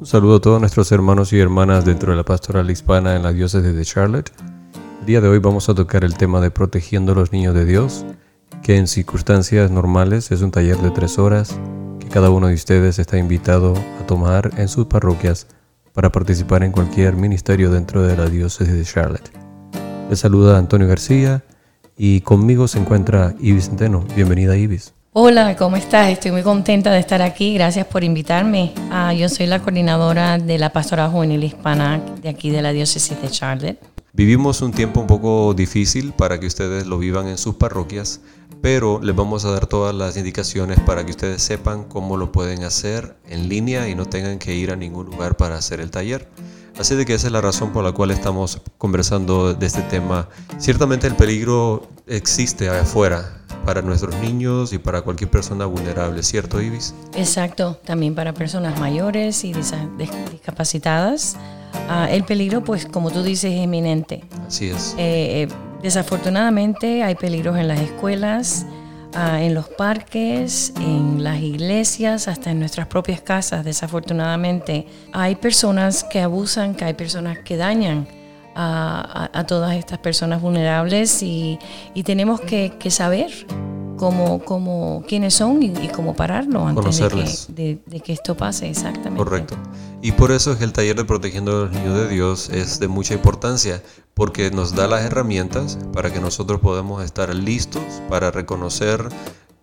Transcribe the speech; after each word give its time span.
Un 0.00 0.06
saludo 0.06 0.36
a 0.36 0.40
todos 0.40 0.58
nuestros 0.58 0.90
hermanos 0.92 1.30
y 1.34 1.38
hermanas 1.38 1.84
dentro 1.84 2.12
de 2.12 2.16
la 2.16 2.24
pastoral 2.24 2.70
hispana 2.70 3.16
en 3.16 3.22
la 3.22 3.34
diócesis 3.34 3.74
de 3.74 3.84
Charlotte. 3.84 4.32
El 5.00 5.04
día 5.04 5.20
de 5.20 5.28
hoy 5.28 5.40
vamos 5.40 5.68
a 5.68 5.74
tocar 5.74 6.04
el 6.04 6.16
tema 6.16 6.40
de 6.40 6.50
protegiendo 6.50 7.12
a 7.12 7.16
los 7.16 7.32
niños 7.32 7.52
de 7.52 7.66
Dios, 7.66 8.06
que 8.62 8.78
en 8.78 8.86
circunstancias 8.86 9.70
normales 9.70 10.32
es 10.32 10.40
un 10.40 10.52
taller 10.52 10.78
de 10.78 10.90
tres 10.90 11.18
horas 11.18 11.54
que 11.98 12.08
cada 12.08 12.30
uno 12.30 12.46
de 12.46 12.54
ustedes 12.54 12.98
está 12.98 13.18
invitado 13.18 13.74
a 14.00 14.06
tomar 14.06 14.50
en 14.56 14.68
sus 14.68 14.86
parroquias 14.86 15.48
para 15.92 16.10
participar 16.10 16.62
en 16.62 16.72
cualquier 16.72 17.16
ministerio 17.16 17.70
dentro 17.70 18.02
de 18.02 18.16
la 18.16 18.24
diócesis 18.24 18.72
de 18.72 18.84
Charlotte. 18.84 19.30
Les 20.08 20.18
saluda 20.18 20.56
Antonio 20.56 20.88
García 20.88 21.44
y 21.94 22.22
conmigo 22.22 22.68
se 22.68 22.78
encuentra 22.78 23.34
Ibis 23.38 23.66
Centeno. 23.66 24.06
Bienvenida 24.16 24.56
Ibis. 24.56 24.94
Hola, 25.12 25.56
¿cómo 25.56 25.74
estás? 25.74 26.08
Estoy 26.08 26.30
muy 26.30 26.44
contenta 26.44 26.92
de 26.92 27.00
estar 27.00 27.20
aquí. 27.20 27.54
Gracias 27.54 27.84
por 27.84 28.04
invitarme. 28.04 28.72
Ah, 28.92 29.12
yo 29.12 29.28
soy 29.28 29.46
la 29.46 29.58
coordinadora 29.58 30.38
de 30.38 30.56
la 30.56 30.72
Pastora 30.72 31.08
Juvenil 31.08 31.42
Hispana 31.42 32.00
de 32.22 32.28
aquí 32.28 32.50
de 32.50 32.62
la 32.62 32.70
Diócesis 32.70 33.20
de 33.20 33.28
Charlotte. 33.28 33.80
Vivimos 34.12 34.62
un 34.62 34.70
tiempo 34.70 35.00
un 35.00 35.08
poco 35.08 35.52
difícil 35.52 36.12
para 36.12 36.38
que 36.38 36.46
ustedes 36.46 36.86
lo 36.86 36.96
vivan 36.96 37.26
en 37.26 37.38
sus 37.38 37.56
parroquias, 37.56 38.20
pero 38.62 39.00
les 39.02 39.16
vamos 39.16 39.44
a 39.44 39.50
dar 39.50 39.66
todas 39.66 39.92
las 39.92 40.16
indicaciones 40.16 40.78
para 40.78 41.04
que 41.04 41.10
ustedes 41.10 41.42
sepan 41.42 41.82
cómo 41.82 42.16
lo 42.16 42.30
pueden 42.30 42.62
hacer 42.62 43.16
en 43.28 43.48
línea 43.48 43.88
y 43.88 43.96
no 43.96 44.06
tengan 44.06 44.38
que 44.38 44.54
ir 44.54 44.70
a 44.70 44.76
ningún 44.76 45.06
lugar 45.06 45.36
para 45.36 45.56
hacer 45.56 45.80
el 45.80 45.90
taller. 45.90 46.28
Así 46.78 46.94
de 46.94 47.04
que 47.04 47.14
esa 47.14 47.26
es 47.26 47.32
la 47.32 47.40
razón 47.40 47.72
por 47.72 47.82
la 47.82 47.90
cual 47.90 48.12
estamos 48.12 48.62
conversando 48.78 49.54
de 49.54 49.66
este 49.66 49.82
tema. 49.82 50.28
Ciertamente 50.58 51.08
el 51.08 51.16
peligro 51.16 51.88
existe 52.06 52.68
afuera, 52.68 53.39
para 53.64 53.82
nuestros 53.82 54.14
niños 54.16 54.72
y 54.72 54.78
para 54.78 55.02
cualquier 55.02 55.30
persona 55.30 55.66
vulnerable, 55.66 56.22
¿cierto, 56.22 56.60
Ibis? 56.60 56.94
Exacto, 57.14 57.78
también 57.84 58.14
para 58.14 58.32
personas 58.32 58.78
mayores 58.78 59.44
y 59.44 59.52
discapacitadas. 59.52 61.36
Ah, 61.88 62.08
el 62.10 62.24
peligro, 62.24 62.62
pues, 62.64 62.86
como 62.86 63.10
tú 63.10 63.22
dices, 63.22 63.52
es 63.52 63.60
eminente. 63.60 64.24
Así 64.46 64.70
es. 64.70 64.94
Eh, 64.98 65.42
eh, 65.42 65.48
desafortunadamente 65.82 67.02
hay 67.02 67.14
peligros 67.14 67.56
en 67.58 67.68
las 67.68 67.80
escuelas, 67.80 68.66
ah, 69.14 69.42
en 69.42 69.54
los 69.54 69.68
parques, 69.68 70.72
en 70.76 71.22
las 71.22 71.40
iglesias, 71.40 72.28
hasta 72.28 72.50
en 72.50 72.58
nuestras 72.60 72.86
propias 72.86 73.20
casas. 73.20 73.64
Desafortunadamente 73.64 74.86
hay 75.12 75.36
personas 75.36 76.04
que 76.04 76.20
abusan, 76.20 76.74
que 76.74 76.84
hay 76.84 76.94
personas 76.94 77.38
que 77.38 77.56
dañan 77.56 78.08
a, 78.54 79.44
todas 79.46 79.76
estas 79.76 79.98
personas 79.98 80.40
vulnerables 80.42 81.22
y, 81.22 81.58
tenemos 82.04 82.40
que, 82.40 82.90
saber 82.90 83.30
cómo, 83.96 84.44
cómo, 84.44 85.04
quiénes 85.06 85.34
son 85.34 85.62
y, 85.62 85.88
cómo 85.88 86.14
pararlo 86.14 86.66
antes 86.66 86.98
de 87.48 88.00
que, 88.04 88.12
esto 88.12 88.36
pase, 88.36 88.68
exactamente. 88.68 89.22
Correcto. 89.22 89.56
Y 90.02 90.12
por 90.12 90.32
eso 90.32 90.52
es 90.52 90.58
que 90.58 90.64
el 90.64 90.72
taller 90.72 90.96
de 90.96 91.04
Protegiendo 91.04 91.52
a 91.52 91.60
los 91.66 91.72
Niños 91.72 91.94
de 91.94 92.08
Dios 92.08 92.48
es 92.48 92.80
de 92.80 92.88
mucha 92.88 93.14
importancia, 93.14 93.82
porque 94.14 94.50
nos 94.50 94.74
da 94.74 94.86
las 94.86 95.02
herramientas 95.04 95.78
para 95.92 96.12
que 96.12 96.20
nosotros 96.20 96.60
podamos 96.60 97.04
estar 97.04 97.34
listos 97.34 97.82
para 98.08 98.30
reconocer 98.30 99.08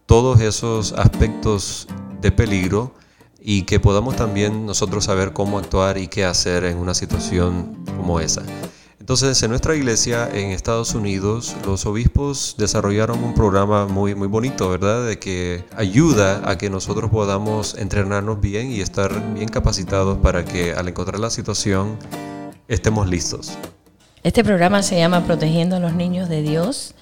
todos 0.05 0.39
esos 0.41 0.93
aspectos 0.93 1.87
de 2.21 2.31
peligro 2.31 2.93
y 3.39 3.63
que 3.63 3.79
podamos 3.79 4.15
también 4.15 4.65
nosotros 4.65 5.05
saber 5.05 5.33
cómo 5.33 5.57
actuar 5.57 5.97
y 5.97 6.07
qué 6.07 6.25
hacer 6.25 6.65
en 6.65 6.77
una 6.77 6.93
situación 6.93 7.77
como 7.97 8.19
esa. 8.19 8.43
Entonces, 9.07 9.41
en 9.41 9.51
nuestra 9.51 9.73
iglesia 9.73 10.29
en 10.33 10.51
Estados 10.51 10.93
Unidos, 10.93 11.55
los 11.65 11.85
obispos 11.85 12.55
desarrollaron 12.57 13.23
un 13.23 13.33
programa 13.33 13.87
muy, 13.87 14.15
muy 14.15 14.27
bonito, 14.27 14.69
¿verdad? 14.69 15.07
De 15.07 15.17
que 15.17 15.63
ayuda 15.77 16.41
a 16.43 16.57
que 16.57 16.69
nosotros 16.69 17.09
podamos 17.09 17.75
entrenarnos 17.77 18.41
bien 18.41 18.69
y 18.69 18.81
estar 18.81 19.33
bien 19.33 19.47
capacitados 19.47 20.17
para 20.17 20.43
que 20.43 20.73
al 20.73 20.89
encontrar 20.89 21.21
la 21.21 21.29
situación 21.29 21.97
estemos 22.67 23.07
listos. 23.07 23.57
Este 24.23 24.43
programa 24.43 24.83
se 24.83 24.97
llama 24.97 25.23
Protegiendo 25.25 25.77
a 25.77 25.79
los 25.79 25.93
Niños 25.93 26.27
de 26.27 26.41
Dios 26.41 26.93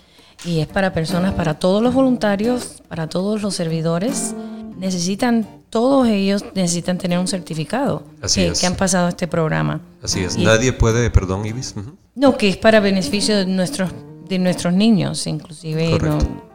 y 0.45 0.59
es 0.59 0.67
para 0.67 0.93
personas, 0.93 1.33
para 1.33 1.57
todos 1.57 1.81
los 1.81 1.95
voluntarios, 1.95 2.83
para 2.87 3.09
todos 3.09 3.41
los 3.41 3.55
servidores. 3.55 4.35
Necesitan 4.77 5.64
todos 5.75 6.07
ellos 6.07 6.45
necesitan 6.53 6.97
tener 6.97 7.19
un 7.19 7.27
certificado 7.27 8.01
que, 8.33 8.53
han 8.65 8.75
pasado 8.75 9.09
este 9.09 9.27
programa. 9.27 9.81
Así 10.01 10.21
es. 10.21 10.37
Nadie 10.37 10.71
puede, 10.71 11.09
perdón, 11.09 11.45
Ibis. 11.45 11.75
No, 12.15 12.37
que 12.37 12.47
es 12.47 12.55
para 12.55 12.79
beneficio 12.79 13.35
de 13.35 13.45
nuestros 13.45 13.91
de 14.29 14.39
nuestros 14.39 14.73
niños, 14.73 15.27
inclusive. 15.27 15.99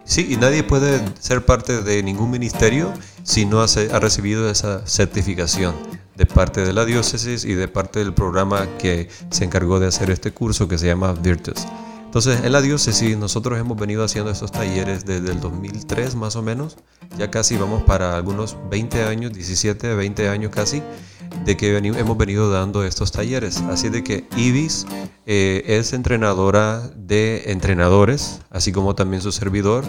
Sí, 0.04 0.26
y 0.30 0.36
nadie 0.38 0.62
puede 0.62 1.02
ser 1.18 1.44
parte 1.44 1.82
de 1.82 2.02
ningún 2.02 2.30
ministerio 2.30 2.94
si 3.22 3.44
no 3.44 3.60
ha, 3.60 3.66
ha 3.66 4.00
recibido 4.00 4.48
esa 4.48 4.86
certificación 4.86 5.74
de 6.16 6.24
parte 6.24 6.62
de 6.62 6.72
la 6.72 6.86
diócesis 6.86 7.44
y 7.44 7.52
de 7.52 7.68
parte 7.68 7.98
del 7.98 8.14
programa 8.14 8.66
que 8.78 9.10
se 9.28 9.44
encargó 9.44 9.80
de 9.80 9.88
hacer 9.88 10.08
este 10.08 10.32
curso 10.32 10.66
que 10.66 10.78
se 10.78 10.86
llama 10.86 11.12
Virtus. 11.12 11.66
Entonces, 12.10 12.40
en 12.42 12.50
la 12.50 12.60
diócesis 12.60 13.16
nosotros 13.16 13.56
hemos 13.60 13.78
venido 13.78 14.02
haciendo 14.02 14.32
estos 14.32 14.50
talleres 14.50 15.04
desde 15.04 15.30
el 15.30 15.38
2003 15.38 16.16
más 16.16 16.34
o 16.34 16.42
menos, 16.42 16.76
ya 17.16 17.30
casi 17.30 17.56
vamos 17.56 17.84
para 17.84 18.16
algunos 18.16 18.56
20 18.68 19.04
años, 19.04 19.32
17, 19.32 19.94
20 19.94 20.28
años 20.28 20.50
casi, 20.52 20.82
de 21.44 21.56
que 21.56 21.76
hemos 21.76 22.18
venido 22.18 22.50
dando 22.50 22.82
estos 22.82 23.12
talleres. 23.12 23.60
Así 23.70 23.90
de 23.90 24.02
que 24.02 24.24
Ibis 24.36 24.88
eh, 25.24 25.62
es 25.68 25.92
entrenadora 25.92 26.80
de 26.96 27.52
entrenadores, 27.52 28.40
así 28.50 28.72
como 28.72 28.96
también 28.96 29.22
su 29.22 29.30
servidor. 29.30 29.84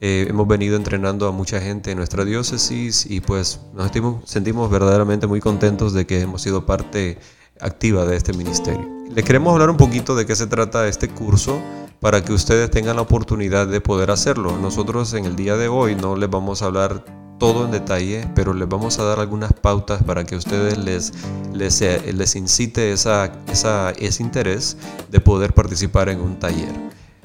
Eh, 0.00 0.26
hemos 0.30 0.46
venido 0.46 0.76
entrenando 0.76 1.26
a 1.26 1.32
mucha 1.32 1.60
gente 1.60 1.90
en 1.90 1.98
nuestra 1.98 2.24
diócesis 2.24 3.04
y 3.04 3.20
pues 3.20 3.58
nos 3.74 3.90
sentimos 4.26 4.70
verdaderamente 4.70 5.26
muy 5.26 5.40
contentos 5.40 5.92
de 5.92 6.06
que 6.06 6.20
hemos 6.20 6.40
sido 6.40 6.66
parte 6.66 7.18
activa 7.58 8.06
de 8.06 8.16
este 8.16 8.32
ministerio. 8.32 8.93
Le 9.10 9.22
queremos 9.22 9.52
hablar 9.52 9.70
un 9.70 9.76
poquito 9.76 10.16
de 10.16 10.26
qué 10.26 10.34
se 10.34 10.46
trata 10.46 10.88
este 10.88 11.08
curso 11.08 11.60
para 12.00 12.24
que 12.24 12.32
ustedes 12.32 12.70
tengan 12.70 12.96
la 12.96 13.02
oportunidad 13.02 13.66
de 13.66 13.80
poder 13.80 14.10
hacerlo. 14.10 14.56
Nosotros 14.58 15.12
en 15.14 15.24
el 15.24 15.36
día 15.36 15.56
de 15.56 15.68
hoy 15.68 15.94
no 15.94 16.16
les 16.16 16.28
vamos 16.28 16.62
a 16.62 16.66
hablar 16.66 17.04
todo 17.38 17.64
en 17.64 17.70
detalle, 17.70 18.28
pero 18.34 18.54
les 18.54 18.68
vamos 18.68 18.98
a 18.98 19.04
dar 19.04 19.20
algunas 19.20 19.52
pautas 19.52 20.02
para 20.02 20.24
que 20.24 20.36
ustedes 20.36 20.78
les, 20.78 21.12
les, 21.52 21.80
eh, 21.82 22.12
les 22.12 22.34
incite 22.36 22.92
esa, 22.92 23.32
esa, 23.50 23.90
ese 23.90 24.22
interés 24.22 24.76
de 25.10 25.20
poder 25.20 25.52
participar 25.52 26.08
en 26.08 26.20
un 26.20 26.38
taller. 26.38 26.72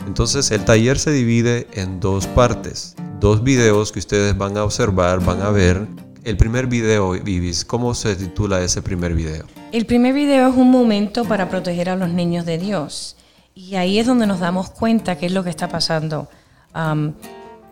Entonces 0.06 0.52
el 0.52 0.66
taller 0.66 1.00
se 1.00 1.12
divide 1.12 1.68
en 1.74 2.00
dos 2.00 2.28
partes, 2.28 2.96
dos 3.20 3.44
videos 3.44 3.92
que 3.92 4.00
ustedes 4.00 4.38
van 4.38 4.58
a 4.58 4.64
observar, 4.64 5.24
van 5.24 5.42
a 5.42 5.50
ver 5.50 5.88
el 6.30 6.38
primer 6.38 6.68
video, 6.68 7.12
Vivis, 7.12 7.66
¿cómo 7.66 7.96
se 7.96 8.16
titula 8.16 8.62
ese 8.62 8.84
primer 8.84 9.16
video? 9.16 9.46
El 9.72 9.88
primer 9.88 10.14
video 10.14 10.50
es 10.50 10.56
un 10.56 10.70
momento 10.70 11.26
para 11.26 11.50
proteger 11.50 11.90
a 11.90 11.96
los 11.96 12.10
niños 12.10 12.46
de 12.46 12.60
Dios. 12.60 13.16
Y 13.56 13.76
ahí 13.76 13.98
es 13.98 14.06
donde 14.06 14.28
nos 14.28 14.40
damos 14.40 14.70
cuenta 14.70 15.18
qué 15.18 15.26
es 15.26 15.32
lo 15.32 15.44
que 15.44 15.50
está 15.50 15.68
pasando 15.70 16.30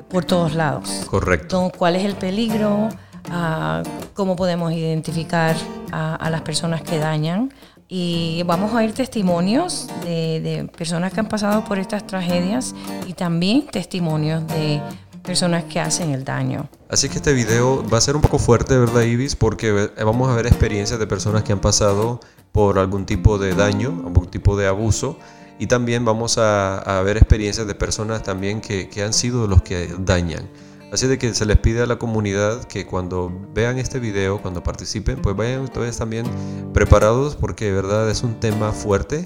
por 0.10 0.26
todos 0.26 0.56
lados. 0.56 1.06
Correcto. 1.08 1.72
¿Cuál 1.78 1.98
es 1.98 2.06
el 2.06 2.16
peligro? 2.16 2.90
Ah, 3.30 3.84
¿Cómo 4.16 4.36
podemos 4.36 4.74
identificar 4.74 5.56
a, 5.92 6.28
las 6.32 6.42
personas 6.42 6.82
que 6.82 6.98
dañan? 6.98 7.54
Y 7.88 8.42
vamos 8.48 8.74
a 8.74 8.78
oír 8.78 8.92
testimonios 8.92 9.88
de, 10.04 10.42
de 10.42 10.64
personas 10.66 11.14
que 11.14 11.20
han 11.20 11.30
pasado 11.30 11.64
por 11.64 11.78
estas 11.78 12.08
tragedias 12.08 12.74
y 13.06 13.14
también 13.14 13.68
testimonios 13.68 14.46
de 14.48 14.82
personas 15.28 15.66
que 15.66 15.82
hacen 15.82 16.12
el 16.12 16.24
daño. 16.24 16.70
Así 16.90 17.10
que 17.10 17.16
este 17.18 17.34
video 17.34 17.88
va 17.88 17.98
a 17.98 18.02
ser 18.02 18.16
un 18.16 18.22
poco 18.22 18.40
fuerte, 18.40 18.78
¿verdad, 18.78 19.02
Ibis? 19.02 19.36
Porque 19.36 19.92
vamos 19.98 20.30
a 20.30 20.36
ver 20.36 20.48
experiencias 20.48 21.00
de 21.00 21.06
personas 21.06 21.44
que 21.44 21.52
han 21.52 21.60
pasado 21.60 22.22
por 22.54 22.80
algún 22.80 23.06
tipo 23.06 23.38
de 23.38 23.54
daño, 23.54 24.04
algún 24.06 24.32
tipo 24.32 24.56
de 24.56 24.68
abuso. 24.68 25.20
Y 25.60 25.68
también 25.68 26.06
vamos 26.06 26.38
a, 26.38 27.02
ver 27.04 27.18
experiencias 27.18 27.68
de 27.68 27.76
personas 27.76 28.24
también 28.24 28.62
que, 28.62 28.90
han 29.04 29.12
sido 29.12 29.48
los 29.48 29.62
que 29.64 29.94
dañan. 30.00 30.50
Así 30.94 31.08
de 31.08 31.18
que 31.18 31.34
se 31.34 31.46
les 31.46 31.58
pide 31.58 31.82
a 31.82 31.86
la 31.88 31.98
comunidad 31.98 32.64
que 32.64 32.86
cuando 32.86 33.30
vean 33.54 33.78
este 33.80 34.00
video, 34.00 34.42
cuando 34.42 34.64
participen, 34.64 35.22
pues 35.22 35.36
vayan 35.36 35.60
ustedes 35.60 35.98
también 35.98 36.26
preparados 36.74 37.36
porque 37.36 37.66
de 37.66 37.74
verdad 37.74 38.10
es 38.10 38.24
un 38.24 38.40
tema 38.40 38.72
fuerte, 38.72 39.26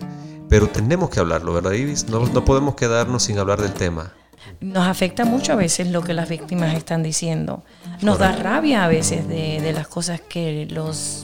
pero 0.50 0.68
tenemos 0.68 1.12
que 1.12 1.20
hablarlo, 1.20 1.54
¿verdad, 1.54 1.74
Ibis? 1.74 2.10
No, 2.10 2.26
no 2.26 2.44
podemos 2.44 2.74
quedarnos 2.74 3.22
sin 3.22 3.38
hablar 3.38 3.62
del 3.62 3.74
tema 3.74 4.14
nos 4.60 4.88
afecta 4.88 5.26
mucho 5.26 5.54
a 5.54 5.56
veces 5.56 5.90
lo 5.90 6.02
que 6.02 6.14
las 6.14 6.30
víctimas 6.30 6.76
están 6.76 7.04
diciendo. 7.04 7.64
Nos 8.02 8.20
da 8.20 8.32
rabia 8.32 8.86
a 8.86 8.88
veces 8.88 9.28
de, 9.28 9.72
las 9.74 9.88
cosas 9.88 10.22
que 10.22 10.68
los, 10.70 11.24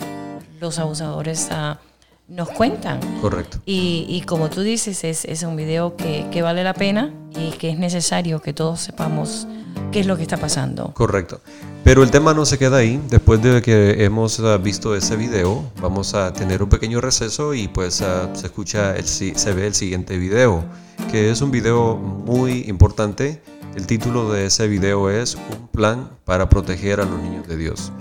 los 0.60 0.80
abusadores 0.80 1.50
ah, 1.52 1.80
nos 2.28 2.50
cuentan. 2.50 3.00
Correcto. 3.22 3.60
Y, 3.66 4.22
como 4.28 4.50
tú 4.50 4.62
dices, 4.62 5.04
es, 5.04 5.26
es 5.26 5.44
un 5.44 5.56
video 5.56 5.96
que, 5.96 6.28
que, 6.32 6.42
vale 6.42 6.64
la 6.64 6.74
pena 6.74 7.14
y 7.36 7.52
que 7.52 7.70
es 7.70 7.80
necesario 7.80 8.42
que 8.42 8.54
todos 8.54 8.82
sepamos 8.82 9.48
qué 9.92 10.00
es 10.02 10.08
lo 10.08 10.18
que 10.18 10.24
está 10.24 10.38
pasando. 10.38 10.94
Correcto. 10.94 11.42
Pero 11.84 12.04
el 12.04 12.12
tema 12.12 12.34
no 12.34 12.46
se 12.46 12.58
queda 12.58 12.78
ahí. 12.78 13.02
Después 13.10 13.42
de 13.42 13.62
que 13.62 14.04
hemos 14.04 14.40
ah, 14.42 14.58
visto 14.58 14.96
ese 14.96 15.16
video, 15.16 15.64
vamos 15.82 16.14
a 16.14 16.34
tener 16.34 16.62
un 16.62 16.70
pequeño 16.70 17.00
receso 17.00 17.54
y 17.54 17.70
pues 17.70 18.02
ah, 18.02 18.30
se 18.34 18.48
escucha, 18.48 18.96
el, 18.96 19.06
se 19.06 19.54
ve 19.54 19.68
el 19.68 19.74
siguiente 19.74 20.18
video 20.18 20.66
que 21.12 21.32
es 21.32 21.42
un 21.42 21.52
video 21.52 21.96
muy 21.96 22.66
importante. 22.68 23.42
El 23.76 23.88
título 23.88 24.32
de 24.32 24.48
ese 24.48 24.68
video 24.68 25.10
es 25.10 25.36
Un 25.36 25.68
plan 25.68 26.10
para 26.26 26.50
proteger 26.50 27.00
a 27.00 27.06
los 27.06 27.22
niños 27.22 27.48
de 27.48 27.56
Dios. 27.56 27.92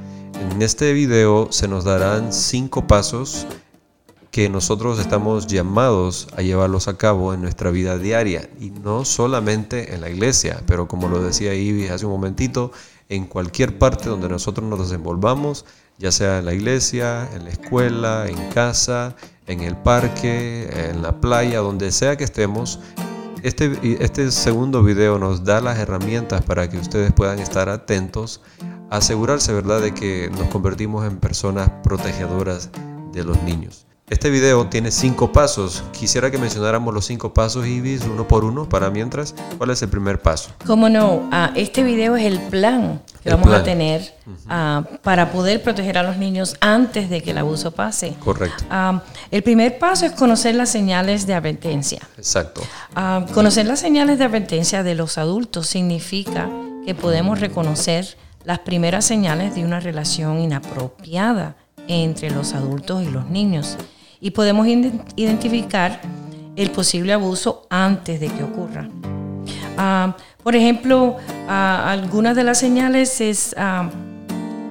En 0.50 0.62
este 0.62 0.92
video 0.92 1.48
se 1.52 1.68
nos 1.68 1.84
darán 1.84 2.32
cinco 2.32 2.86
pasos 2.86 3.46
que 4.36 4.50
nosotros 4.50 4.98
estamos 4.98 5.46
llamados 5.46 6.28
a 6.36 6.42
llevarlos 6.42 6.88
a 6.88 6.98
cabo 6.98 7.32
en 7.32 7.40
nuestra 7.40 7.70
vida 7.70 7.96
diaria 7.96 8.50
y 8.60 8.68
no 8.68 9.06
solamente 9.06 9.94
en 9.94 10.02
la 10.02 10.10
iglesia, 10.10 10.62
pero 10.66 10.86
como 10.86 11.08
lo 11.08 11.22
decía 11.22 11.54
Ivy 11.54 11.88
hace 11.88 12.04
un 12.04 12.12
momentito, 12.12 12.70
en 13.08 13.24
cualquier 13.24 13.78
parte 13.78 14.10
donde 14.10 14.28
nosotros 14.28 14.68
nos 14.68 14.78
desenvolvamos, 14.78 15.64
ya 15.96 16.12
sea 16.12 16.40
en 16.40 16.44
la 16.44 16.52
iglesia, 16.52 17.26
en 17.32 17.44
la 17.44 17.50
escuela, 17.50 18.26
en 18.28 18.50
casa, 18.50 19.16
en 19.46 19.60
el 19.60 19.74
parque, 19.74 20.68
en 20.90 21.00
la 21.00 21.18
playa, 21.18 21.60
donde 21.60 21.90
sea 21.90 22.18
que 22.18 22.24
estemos. 22.24 22.78
Este, 23.42 23.96
este 24.04 24.30
segundo 24.32 24.82
video 24.82 25.18
nos 25.18 25.44
da 25.44 25.62
las 25.62 25.78
herramientas 25.78 26.42
para 26.42 26.68
que 26.68 26.76
ustedes 26.76 27.10
puedan 27.10 27.38
estar 27.38 27.70
atentos, 27.70 28.42
asegurarse, 28.90 29.54
¿verdad?, 29.54 29.80
de 29.80 29.94
que 29.94 30.28
nos 30.36 30.48
convertimos 30.48 31.06
en 31.06 31.16
personas 31.16 31.70
protegedoras 31.82 32.68
de 33.14 33.24
los 33.24 33.42
niños. 33.42 33.85
Este 34.08 34.30
video 34.30 34.68
tiene 34.68 34.92
cinco 34.92 35.32
pasos. 35.32 35.82
Quisiera 35.90 36.30
que 36.30 36.38
mencionáramos 36.38 36.94
los 36.94 37.06
cinco 37.06 37.34
pasos, 37.34 37.66
Ibis, 37.66 38.04
uno 38.04 38.28
por 38.28 38.44
uno, 38.44 38.68
para 38.68 38.88
mientras. 38.88 39.34
¿Cuál 39.58 39.70
es 39.70 39.82
el 39.82 39.88
primer 39.88 40.22
paso? 40.22 40.50
Cómo 40.64 40.88
no, 40.88 41.28
ah, 41.32 41.50
este 41.56 41.82
video 41.82 42.14
es 42.14 42.24
el 42.24 42.38
plan 42.42 43.02
que 43.24 43.30
vamos 43.30 43.52
a 43.52 43.64
tener 43.64 44.14
ah, 44.48 44.84
para 45.02 45.32
poder 45.32 45.60
proteger 45.60 45.98
a 45.98 46.04
los 46.04 46.18
niños 46.18 46.54
antes 46.60 47.10
de 47.10 47.20
que 47.20 47.32
el 47.32 47.38
abuso 47.38 47.72
pase. 47.72 48.14
Correcto. 48.20 48.62
Ah, 48.70 49.02
el 49.32 49.42
primer 49.42 49.76
paso 49.80 50.06
es 50.06 50.12
conocer 50.12 50.54
las 50.54 50.68
señales 50.68 51.26
de 51.26 51.34
advertencia. 51.34 52.00
Exacto. 52.16 52.62
conocer 53.34 53.66
las 53.66 53.80
señales 53.80 54.20
de 54.20 54.24
advertencia 54.24 54.84
de 54.84 54.94
los 54.94 55.18
adultos 55.18 55.66
significa 55.66 56.48
que 56.84 56.94
podemos 56.94 57.40
reconocer 57.40 58.16
las 58.44 58.60
primeras 58.60 59.04
señales 59.04 59.56
de 59.56 59.64
una 59.64 59.80
relación 59.80 60.38
inapropiada 60.38 61.56
entre 61.88 62.30
los 62.30 62.52
adultos 62.54 63.02
y 63.02 63.06
los 63.06 63.28
niños 63.28 63.76
y 64.20 64.30
podemos 64.30 64.66
identificar 64.66 66.00
el 66.56 66.70
posible 66.70 67.12
abuso 67.12 67.66
antes 67.70 68.18
de 68.18 68.28
que 68.28 68.42
ocurra. 68.42 68.88
Ah, 69.76 70.16
por 70.42 70.56
ejemplo, 70.56 71.16
ah, 71.48 71.90
algunas 71.90 72.34
de 72.34 72.44
las 72.44 72.58
señales 72.58 73.54
ah, 73.58 73.90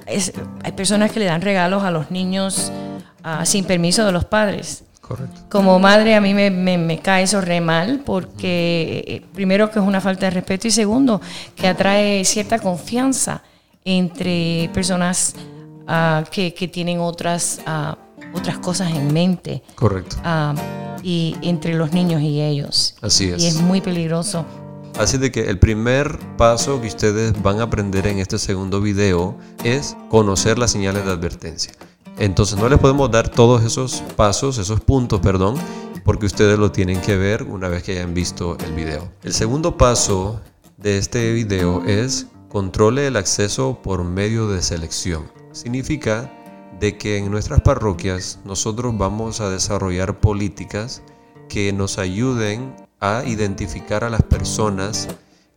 es, 0.06 0.32
hay 0.64 0.72
personas 0.72 1.12
que 1.12 1.20
le 1.20 1.26
dan 1.26 1.40
regalos 1.40 1.84
a 1.84 1.90
los 1.90 2.10
niños 2.10 2.72
sin 3.42 3.64
permiso 3.64 4.06
de 4.06 4.12
los 4.12 4.24
padres. 4.24 4.84
Correcto. 5.00 5.40
Como 5.48 5.80
madre 5.80 6.14
a 6.14 6.20
mí 6.20 6.32
me, 6.32 6.48
me, 6.48 6.98
cae 7.00 7.24
eso 7.24 7.40
re 7.40 7.60
mal 7.60 8.02
porque 8.04 9.04
eh, 9.04 9.22
primero 9.34 9.68
que 9.68 9.80
es 9.80 9.84
una 9.84 10.00
falta 10.00 10.26
de 10.26 10.30
respeto 10.30 10.68
y 10.68 10.70
segundo 10.70 11.20
que 11.56 11.66
atrae 11.66 12.24
cierta 12.24 12.60
confianza 12.60 13.42
entre 13.84 14.70
personas 14.72 15.34
que, 16.30 16.54
que, 16.54 16.68
tienen 16.68 17.00
otras 17.00 17.60
otras 18.36 18.58
cosas 18.58 18.92
en 18.92 19.12
mente. 19.12 19.62
Correcto. 19.74 20.16
Ah, 20.24 20.54
y 21.02 21.36
entre 21.42 21.74
los 21.74 21.92
niños 21.92 22.20
y 22.22 22.40
ellos. 22.40 22.96
Así 23.00 23.30
es. 23.30 23.42
Y 23.42 23.46
es 23.46 23.60
muy 23.60 23.80
peligroso. 23.80 24.44
Así 24.98 25.18
de 25.18 25.30
que 25.30 25.50
el 25.50 25.58
primer 25.58 26.18
paso 26.36 26.80
que 26.80 26.86
ustedes 26.86 27.40
van 27.42 27.60
a 27.60 27.64
aprender 27.64 28.06
en 28.06 28.18
este 28.18 28.38
segundo 28.38 28.80
video 28.80 29.36
es 29.62 29.96
conocer 30.08 30.58
las 30.58 30.70
señales 30.70 31.04
de 31.04 31.12
advertencia. 31.12 31.72
Entonces 32.18 32.58
no 32.58 32.68
les 32.68 32.78
podemos 32.78 33.10
dar 33.10 33.28
todos 33.28 33.62
esos 33.62 34.02
pasos, 34.16 34.56
esos 34.56 34.80
puntos, 34.80 35.20
perdón, 35.20 35.56
porque 36.02 36.24
ustedes 36.24 36.58
lo 36.58 36.72
tienen 36.72 37.00
que 37.02 37.16
ver 37.16 37.42
una 37.42 37.68
vez 37.68 37.82
que 37.82 37.92
hayan 37.92 38.14
visto 38.14 38.56
el 38.64 38.72
video. 38.72 39.12
El 39.22 39.34
segundo 39.34 39.76
paso 39.76 40.40
de 40.78 40.96
este 40.96 41.32
video 41.32 41.84
es 41.84 42.26
controle 42.48 43.06
el 43.06 43.16
acceso 43.16 43.80
por 43.82 44.02
medio 44.02 44.48
de 44.48 44.62
selección. 44.62 45.30
Significa 45.52 46.32
de 46.80 46.98
que 46.98 47.18
en 47.18 47.30
nuestras 47.30 47.60
parroquias 47.60 48.38
nosotros 48.44 48.96
vamos 48.96 49.40
a 49.40 49.50
desarrollar 49.50 50.20
políticas 50.20 51.02
que 51.48 51.72
nos 51.72 51.98
ayuden 51.98 52.74
a 53.00 53.24
identificar 53.24 54.04
a 54.04 54.10
las 54.10 54.22
personas 54.22 55.08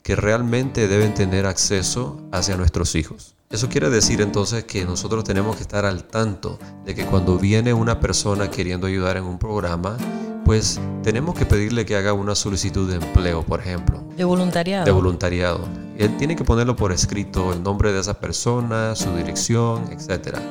que 0.04 0.16
realmente 0.16 0.88
deben 0.88 1.13
tener 1.13 1.45
acceso 1.45 2.19
hacia 2.31 2.57
nuestros 2.57 2.95
hijos. 2.95 3.36
Eso 3.50 3.68
quiere 3.68 3.89
decir 3.89 4.21
entonces 4.21 4.63
que 4.63 4.86
nosotros 4.86 5.24
tenemos 5.24 5.56
que 5.56 5.63
estar 5.63 5.86
al 5.86 6.04
tanto 6.04 6.60
de 6.86 6.94
que 6.94 7.06
cuando 7.06 7.38
viene 7.38 7.74
una 7.74 8.00
persona 8.00 8.51
queriendo 8.51 8.88
ayudar 8.88 9.18
en 9.18 9.24
un 9.24 9.39
programa, 9.39 9.98
pues 10.45 10.80
tenemos 11.04 11.36
que 11.36 11.45
pedirle 11.45 11.86
que 11.86 11.95
haga 11.95 12.13
una 12.13 12.36
solicitud 12.36 12.89
de 12.89 12.98
empleo, 12.98 13.44
por 13.44 13.60
ejemplo. 13.60 14.04
De 14.16 14.24
voluntariado. 14.24 14.86
De 14.86 14.92
voluntariado. 14.92 15.68
Él 15.98 16.16
tiene 16.18 16.36
que 16.36 16.44
ponerlo 16.44 16.75
por 16.75 16.92
escrito, 16.92 17.51
el 17.51 17.62
nombre 17.62 17.92
de 17.92 18.00
esa 18.00 18.19
persona, 18.19 18.95
su 18.95 19.16
dirección, 19.16 19.89
etcétera 19.92 20.42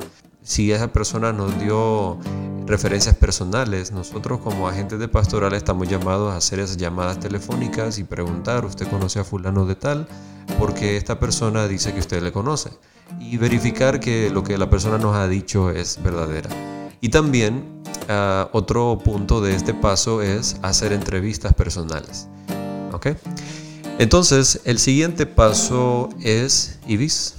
si 0.48 0.72
esa 0.72 0.90
persona 0.90 1.30
nos 1.30 1.60
dio 1.60 2.16
referencias 2.66 3.14
personales, 3.14 3.92
nosotros 3.92 4.40
como 4.40 4.66
agentes 4.66 4.98
de 4.98 5.06
pastoral 5.06 5.52
estamos 5.52 5.86
llamados 5.88 6.32
a 6.32 6.38
hacer 6.38 6.58
esas 6.58 6.78
llamadas 6.78 7.20
telefónicas 7.20 7.98
y 7.98 8.04
preguntar, 8.04 8.64
¿usted 8.64 8.88
conoce 8.88 9.18
a 9.18 9.24
fulano 9.24 9.66
de 9.66 9.74
tal? 9.74 10.08
Porque 10.58 10.96
esta 10.96 11.20
persona 11.20 11.68
dice 11.68 11.92
que 11.92 12.00
usted 12.00 12.22
le 12.22 12.32
conoce. 12.32 12.70
Y 13.20 13.36
verificar 13.36 14.00
que 14.00 14.30
lo 14.30 14.42
que 14.42 14.56
la 14.56 14.70
persona 14.70 14.96
nos 14.96 15.14
ha 15.16 15.28
dicho 15.28 15.68
es 15.68 16.02
verdadera. 16.02 16.48
Y 17.02 17.10
también 17.10 17.82
ah, 18.08 18.48
otro 18.52 18.98
punto 19.04 19.42
de 19.42 19.54
este 19.54 19.74
paso 19.74 20.22
es 20.22 20.56
hacer 20.62 20.94
entrevistas 20.94 21.52
personales. 21.52 22.26
¿Ok? 22.92 23.08
Entonces, 23.98 24.62
el 24.64 24.78
siguiente 24.78 25.26
paso 25.26 26.08
es 26.22 26.78
IBIS 26.86 27.38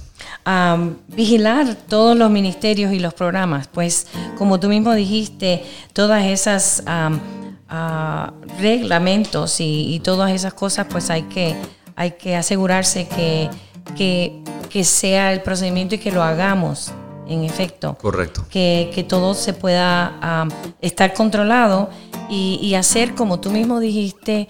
vigilar 1.08 1.74
todos 1.88 2.16
los 2.16 2.30
ministerios 2.30 2.92
y 2.92 2.98
los 2.98 3.14
programas, 3.14 3.68
pues 3.68 4.06
como 4.36 4.58
tú 4.58 4.68
mismo 4.68 4.94
dijiste, 4.94 5.64
todas 5.92 6.24
esas 6.24 6.82
ah, 6.86 8.32
reglamentos 8.58 9.60
y, 9.60 10.00
todas 10.02 10.32
esas 10.32 10.54
cosas, 10.54 10.86
pues 10.90 11.10
hay 11.10 11.22
que, 11.24 11.54
hay 11.96 12.12
que 12.12 12.36
asegurarse 12.36 13.06
que, 13.06 13.50
que, 13.96 14.84
sea 14.84 15.32
el 15.32 15.42
procedimiento 15.42 15.94
y 15.94 15.98
que 15.98 16.10
lo 16.10 16.22
hagamos 16.22 16.92
en 17.28 17.44
efecto. 17.44 17.96
Correcto. 18.00 18.44
Que, 18.50 18.90
que 18.94 19.04
todo 19.04 19.34
se 19.34 19.52
pueda 19.52 20.48
estar 20.80 21.12
controlado 21.14 21.90
y, 22.28 22.74
hacer, 22.74 23.14
como 23.14 23.40
tú 23.40 23.50
mismo 23.50 23.80
dijiste, 23.80 24.48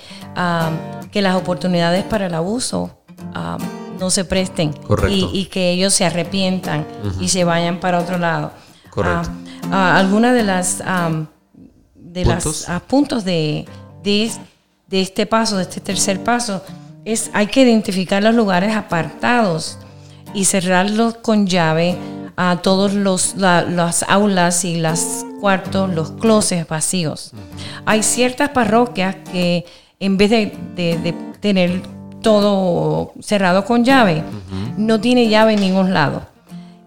que 1.11 1.23
las 1.23 1.35
oportunidades 1.35 2.05
para 2.05 2.27
el 2.27 2.35
abuso 2.35 2.97
no 4.01 4.11
se 4.11 4.25
presten 4.25 4.75
y, 5.09 5.45
que 5.47 5.71
ellos 5.71 5.93
se 5.93 6.07
arrepientan 6.07 6.87
y 7.21 7.29
se 7.29 7.45
vayan 7.45 7.79
para 7.79 8.01
otro 8.01 8.19
lado. 8.19 8.51
Correcto. 8.89 9.31
Ah, 9.65 9.71
ah, 9.71 9.97
algunas 9.99 10.35
de 10.35 10.43
las 10.43 10.79
de 11.95 12.25
¿Puntos? 12.25 12.65
las 12.67 12.83
puntos 12.83 13.25
de, 13.25 13.67
de, 14.03 14.31
este 14.91 15.27
paso, 15.27 15.59
de 15.59 15.63
este 15.63 15.81
tercer 15.81 16.25
paso, 16.25 16.65
es 17.05 17.31
hay 17.35 17.47
que 17.47 17.63
identificar 17.63 18.23
los 18.23 18.35
lugares 18.35 18.75
apartados 18.75 19.79
y 20.35 20.47
cerrarlos 20.47 21.17
con 21.17 21.47
llave 21.47 21.97
a 22.37 22.61
todos 22.63 22.95
los 22.95 23.37
las 23.37 24.03
aulas 24.09 24.65
y 24.65 24.81
los 24.81 25.27
cuartos, 25.41 25.91
los 25.95 26.13
closets 26.13 26.67
vacíos. 26.67 27.33
Hay 27.85 28.03
ciertas 28.03 28.49
parroquias 28.49 29.17
que 29.31 29.67
en 30.01 30.17
vez 30.17 30.31
de, 30.31 30.53
de 30.75 31.15
tener 31.41 31.83
todo 32.21 33.13
cerrado 33.21 33.65
con 33.65 33.85
llave, 33.85 34.23
no 34.77 35.01
tiene 35.01 35.29
llave 35.29 35.55
en 35.55 35.61
ningún 35.61 35.93
lado. 35.95 36.23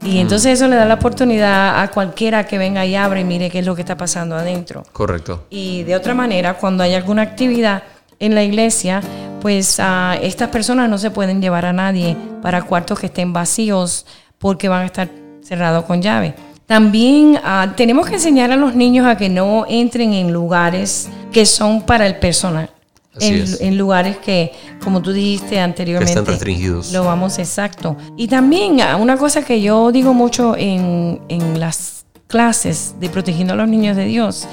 Y 0.05 0.19
entonces 0.19 0.53
eso 0.53 0.67
le 0.67 0.75
da 0.75 0.85
la 0.85 0.95
oportunidad 0.95 1.81
a 1.81 1.89
cualquiera 1.89 2.45
que 2.45 2.57
venga 2.57 2.85
y 2.85 2.95
abre 2.95 3.21
y 3.21 3.23
mire 3.23 3.49
qué 3.49 3.59
es 3.59 3.65
lo 3.65 3.73
que 3.75 3.81
está 3.81 3.95
pasando 3.95 4.35
adentro. 4.35 4.83
Correcto. 4.91 5.45
Y 5.49 5.83
de 5.83 5.95
otra 5.95 6.13
manera, 6.13 6.55
cuando 6.55 6.83
hay 6.83 6.93
alguna 6.93 7.21
actividad 7.21 7.83
en 8.19 8.35
la 8.35 8.43
iglesia, 8.43 9.01
pues 9.41 9.79
uh, 9.79 10.13
estas 10.21 10.49
personas 10.49 10.89
no 10.89 10.97
se 10.97 11.09
pueden 11.09 11.41
llevar 11.41 11.65
a 11.65 11.73
nadie 11.73 12.17
para 12.41 12.63
cuartos 12.63 12.99
que 12.99 13.05
estén 13.05 13.31
vacíos 13.31 14.05
porque 14.39 14.67
van 14.67 14.83
a 14.83 14.85
estar 14.87 15.09
cerrados 15.41 15.85
con 15.85 16.01
llave. 16.01 16.35
También 16.65 17.39
ah, 17.43 17.73
tenemos 17.75 18.07
que 18.07 18.15
enseñar 18.15 18.51
a 18.51 18.55
los 18.55 18.75
niños 18.75 19.05
a 19.05 19.17
que 19.17 19.29
no 19.29 19.65
entren 19.67 20.13
en 20.13 20.31
lugares 20.31 21.09
que 21.31 21.45
son 21.45 21.81
para 21.81 22.07
el 22.07 22.17
personal 22.17 22.72
en, 23.19 23.77
lugares 23.77 24.17
que, 24.17 24.51
como 24.83 25.01
tú 25.01 25.11
dijiste 25.11 25.59
anteriormente, 25.59 26.11
están 26.11 26.25
restringidos. 26.25 26.91
Lo 26.91 27.03
vamos 27.03 27.39
exacto. 27.39 27.95
Y 28.17 28.27
también 28.27 28.81
ah, 28.81 28.97
una 28.97 29.17
cosa 29.17 29.43
que 29.43 29.61
yo 29.61 29.91
digo 29.91 30.13
mucho 30.13 30.55
en, 30.57 31.21
en 31.29 31.59
las 31.59 32.05
clases 32.27 32.95
de 32.99 33.09
Protegiendo 33.09 33.53
a 33.53 33.57
los 33.57 33.67
Niños 33.67 33.95
de 33.95 34.05
Dios 34.05 34.47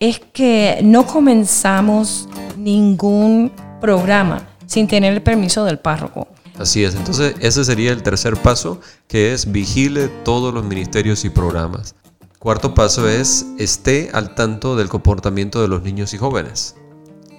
es 0.00 0.20
que 0.32 0.80
no 0.82 1.06
comenzamos 1.06 2.28
ningún 2.56 3.52
programa 3.80 4.48
sin 4.66 4.86
tener 4.86 5.12
el 5.12 5.22
permiso 5.22 5.64
del 5.64 5.78
párroco. 5.78 6.28
Así 6.58 6.84
es, 6.84 6.94
entonces 6.94 7.34
ese 7.40 7.64
sería 7.64 7.92
el 7.92 8.02
tercer 8.02 8.36
paso, 8.36 8.80
que 9.06 9.32
es 9.32 9.52
vigile 9.52 10.08
todos 10.24 10.52
los 10.52 10.64
ministerios 10.64 11.24
y 11.24 11.30
programas. 11.30 11.94
Cuarto 12.38 12.74
paso 12.74 13.08
es 13.08 13.46
esté 13.58 14.10
al 14.12 14.34
tanto 14.34 14.76
del 14.76 14.88
comportamiento 14.88 15.60
de 15.60 15.68
los 15.68 15.82
niños 15.82 16.14
y 16.14 16.18
jóvenes. 16.18 16.76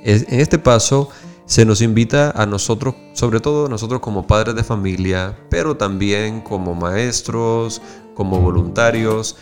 En 0.03 0.39
este 0.39 0.60
paso 0.60 1.10
se 1.46 1.65
nos 1.65 1.82
invita 1.82 2.32
a 2.32 2.46
nosotros, 2.46 2.96
sobre 3.13 3.39
todo 3.39 3.68
nosotros 3.68 4.01
como 4.01 4.27
padres 4.27 4.56
de 4.56 4.63
familia, 4.63 5.38
pero 5.50 5.77
también 5.77 6.41
como 6.41 6.75
maestros, 6.75 7.82
como 8.13 8.39
voluntarios, 8.39 9.36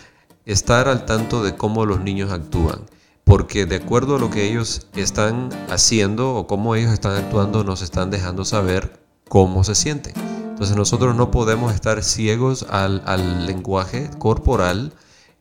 estar 0.46 0.88
al 0.88 1.06
tanto 1.06 1.44
de 1.44 1.56
cómo 1.56 1.86
los 1.86 2.00
niños 2.00 2.32
actúan. 2.32 2.82
Porque 3.24 3.66
de 3.66 3.76
acuerdo 3.76 4.16
a 4.16 4.20
lo 4.20 4.30
que 4.30 4.50
ellos 4.50 4.88
están 4.96 5.50
haciendo 5.70 6.34
o 6.34 6.48
cómo 6.48 6.76
ellos 6.76 6.94
están 6.94 7.18
actuando, 7.18 7.66
nos 7.66 7.82
están 7.82 8.10
dejando 8.10 8.46
saber 8.46 9.02
cómo 9.28 9.66
se 9.66 9.76
sienten. 9.76 10.14
Entonces 10.50 10.78
nosotros 10.78 11.14
no 11.14 11.30
podemos 11.30 11.74
estar 11.74 12.02
ciegos 12.04 12.66
al, 12.70 13.04
al 13.06 13.46
lenguaje 13.46 14.10
corporal 14.18 14.94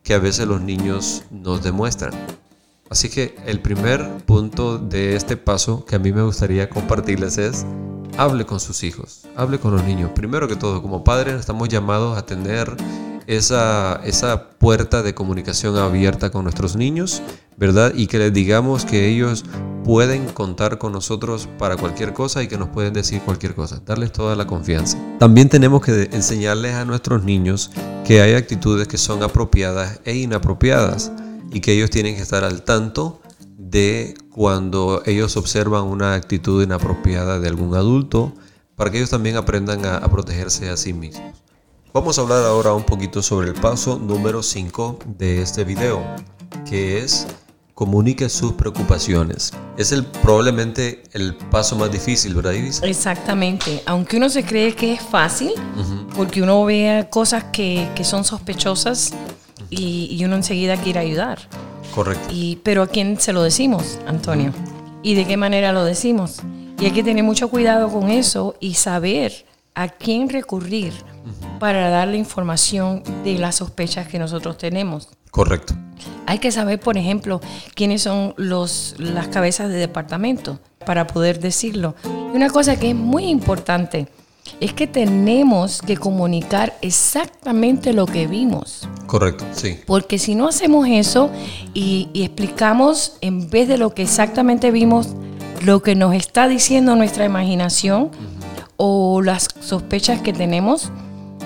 que 0.03 0.13
a 0.13 0.19
veces 0.19 0.47
los 0.47 0.61
niños 0.61 1.23
nos 1.31 1.63
demuestran. 1.63 2.13
Así 2.89 3.09
que 3.09 3.35
el 3.45 3.59
primer 3.59 4.07
punto 4.25 4.77
de 4.77 5.15
este 5.15 5.37
paso 5.37 5.85
que 5.85 5.95
a 5.95 5.99
mí 5.99 6.11
me 6.11 6.23
gustaría 6.23 6.69
compartirles 6.69 7.37
es 7.37 7.65
hable 8.17 8.45
con 8.45 8.59
sus 8.59 8.83
hijos, 8.83 9.23
hable 9.35 9.59
con 9.59 9.73
los 9.73 9.83
niños. 9.83 10.11
Primero 10.15 10.47
que 10.47 10.55
todo, 10.55 10.81
como 10.81 11.03
padres 11.03 11.35
estamos 11.35 11.69
llamados 11.69 12.17
a 12.17 12.25
tener 12.25 12.75
esa, 13.27 14.01
esa 14.05 14.49
puerta 14.51 15.03
de 15.03 15.13
comunicación 15.13 15.77
abierta 15.77 16.31
con 16.31 16.43
nuestros 16.43 16.75
niños, 16.75 17.21
¿verdad? 17.57 17.93
Y 17.95 18.07
que 18.07 18.17
les 18.17 18.33
digamos 18.33 18.85
que 18.85 19.07
ellos 19.07 19.43
pueden 19.83 20.25
contar 20.27 20.77
con 20.77 20.93
nosotros 20.93 21.47
para 21.57 21.77
cualquier 21.77 22.13
cosa 22.13 22.41
y 22.41 22.47
que 22.47 22.57
nos 22.57 22.69
pueden 22.69 22.93
decir 22.93 23.21
cualquier 23.21 23.53
cosa, 23.53 23.81
darles 23.85 24.11
toda 24.11 24.35
la 24.35 24.47
confianza. 24.47 24.97
También 25.19 25.49
tenemos 25.49 25.81
que 25.81 26.09
enseñarles 26.11 26.73
a 26.75 26.85
nuestros 26.85 27.23
niños 27.23 27.71
que 28.05 28.21
hay 28.21 28.33
actitudes 28.33 28.87
que 28.87 28.97
son 28.97 29.23
apropiadas 29.23 29.99
e 30.05 30.15
inapropiadas 30.15 31.11
y 31.51 31.61
que 31.61 31.73
ellos 31.73 31.89
tienen 31.89 32.15
que 32.15 32.21
estar 32.21 32.43
al 32.43 32.63
tanto 32.63 33.21
de 33.57 34.15
cuando 34.31 35.01
ellos 35.05 35.35
observan 35.35 35.83
una 35.83 36.13
actitud 36.13 36.63
inapropiada 36.63 37.39
de 37.39 37.47
algún 37.47 37.75
adulto, 37.75 38.33
para 38.75 38.91
que 38.91 38.97
ellos 38.97 39.09
también 39.09 39.35
aprendan 39.35 39.85
a, 39.85 40.07
protegerse 40.09 40.69
a 40.69 40.77
sí 40.77 40.93
mismos. 40.93 41.33
Vamos 41.93 42.19
a 42.19 42.21
hablar 42.21 42.45
ahora 42.45 42.73
un 42.73 42.83
poquito 42.83 43.23
sobre 43.23 43.47
el 43.47 43.55
paso 43.55 43.97
número 43.97 44.43
5 44.43 44.99
de 45.17 45.41
este 45.41 45.63
video, 45.63 46.03
que 46.69 46.99
es 46.99 47.25
comunique 47.73 48.29
sus 48.29 48.53
preocupaciones. 48.53 49.51
Es 49.77 49.91
el, 49.91 50.05
probablemente 50.05 51.03
el 51.13 51.35
paso 51.35 51.75
más 51.75 51.91
difícil, 51.91 52.35
¿verdad, 52.35 52.51
Iris? 52.51 52.81
Exactamente. 52.83 53.81
Aunque 53.87 54.17
uno 54.17 54.29
se 54.29 54.43
cree 54.43 54.75
que 54.75 54.93
es 54.93 55.01
fácil, 55.01 55.51
porque 56.15 56.41
uno 56.43 56.63
ve 56.65 57.07
cosas 57.09 57.45
que, 57.45 57.89
que 57.95 58.03
son 58.03 58.23
sospechosas 58.23 59.13
y, 59.69 60.07
y, 60.11 60.25
uno 60.25 60.35
enseguida 60.35 60.77
quiere 60.77 60.99
ayudar. 60.99 61.39
Correcto. 61.93 62.29
Y, 62.31 62.59
pero 62.63 62.83
¿a 62.83 62.87
quién 62.87 63.19
se 63.19 63.33
lo 63.33 63.43
decimos, 63.43 63.99
Antonio? 64.07 64.53
¿Y 65.03 65.15
de 65.15 65.25
qué 65.25 65.37
manera 65.37 65.71
lo 65.71 65.83
decimos? 65.83 66.41
Y 66.79 66.85
hay 66.85 66.91
que 66.91 67.03
tener 67.03 67.23
mucho 67.23 67.49
cuidado 67.49 67.89
con 67.89 68.09
eso 68.09 68.55
y 68.59 68.75
saber 68.75 69.45
a 69.73 69.89
quién 69.89 70.29
recurrir 70.29 70.93
para 71.59 71.89
dar 71.89 72.07
la 72.07 72.17
información 72.17 73.03
de 73.23 73.37
las 73.37 73.55
sospechas 73.55 74.07
que 74.07 74.19
nosotros 74.19 74.57
tenemos. 74.57 75.09
Correcto. 75.31 75.75
Hay 76.25 76.39
que 76.39 76.51
saber, 76.51 76.79
por 76.79 76.97
ejemplo, 76.97 77.41
quiénes 77.75 78.01
son 78.03 78.33
los, 78.37 78.95
las 78.97 79.27
cabezas 79.27 79.69
de 79.69 79.75
departamento 79.75 80.59
para 80.85 81.07
poder 81.07 81.39
decirlo. 81.39 81.95
Y 82.05 82.35
una 82.35 82.49
cosa 82.49 82.79
que 82.79 82.89
es 82.89 82.95
muy 82.95 83.25
importante 83.25 84.07
es 84.59 84.73
que 84.73 84.87
tenemos 84.87 85.81
que 85.81 85.97
comunicar 85.97 86.77
exactamente 86.81 87.93
lo 87.93 88.05
que 88.05 88.27
vimos. 88.27 88.87
Correcto, 89.05 89.45
sí. 89.51 89.79
Porque 89.85 90.19
si 90.19 90.35
no 90.35 90.47
hacemos 90.47 90.87
eso 90.87 91.29
y, 91.73 92.09
explicamos 92.13 93.17
en 93.21 93.49
vez 93.49 93.67
de 93.67 93.77
lo 93.77 93.93
que 93.93 94.03
exactamente 94.03 94.71
vimos, 94.71 95.09
lo 95.63 95.81
que 95.81 95.95
nos 95.95 96.13
está 96.13 96.47
diciendo 96.47 96.95
nuestra 96.95 97.25
imaginación 97.25 98.11
o 98.75 99.21
las 99.21 99.47
sospechas 99.61 100.21
que 100.21 100.33
tenemos, 100.33 100.91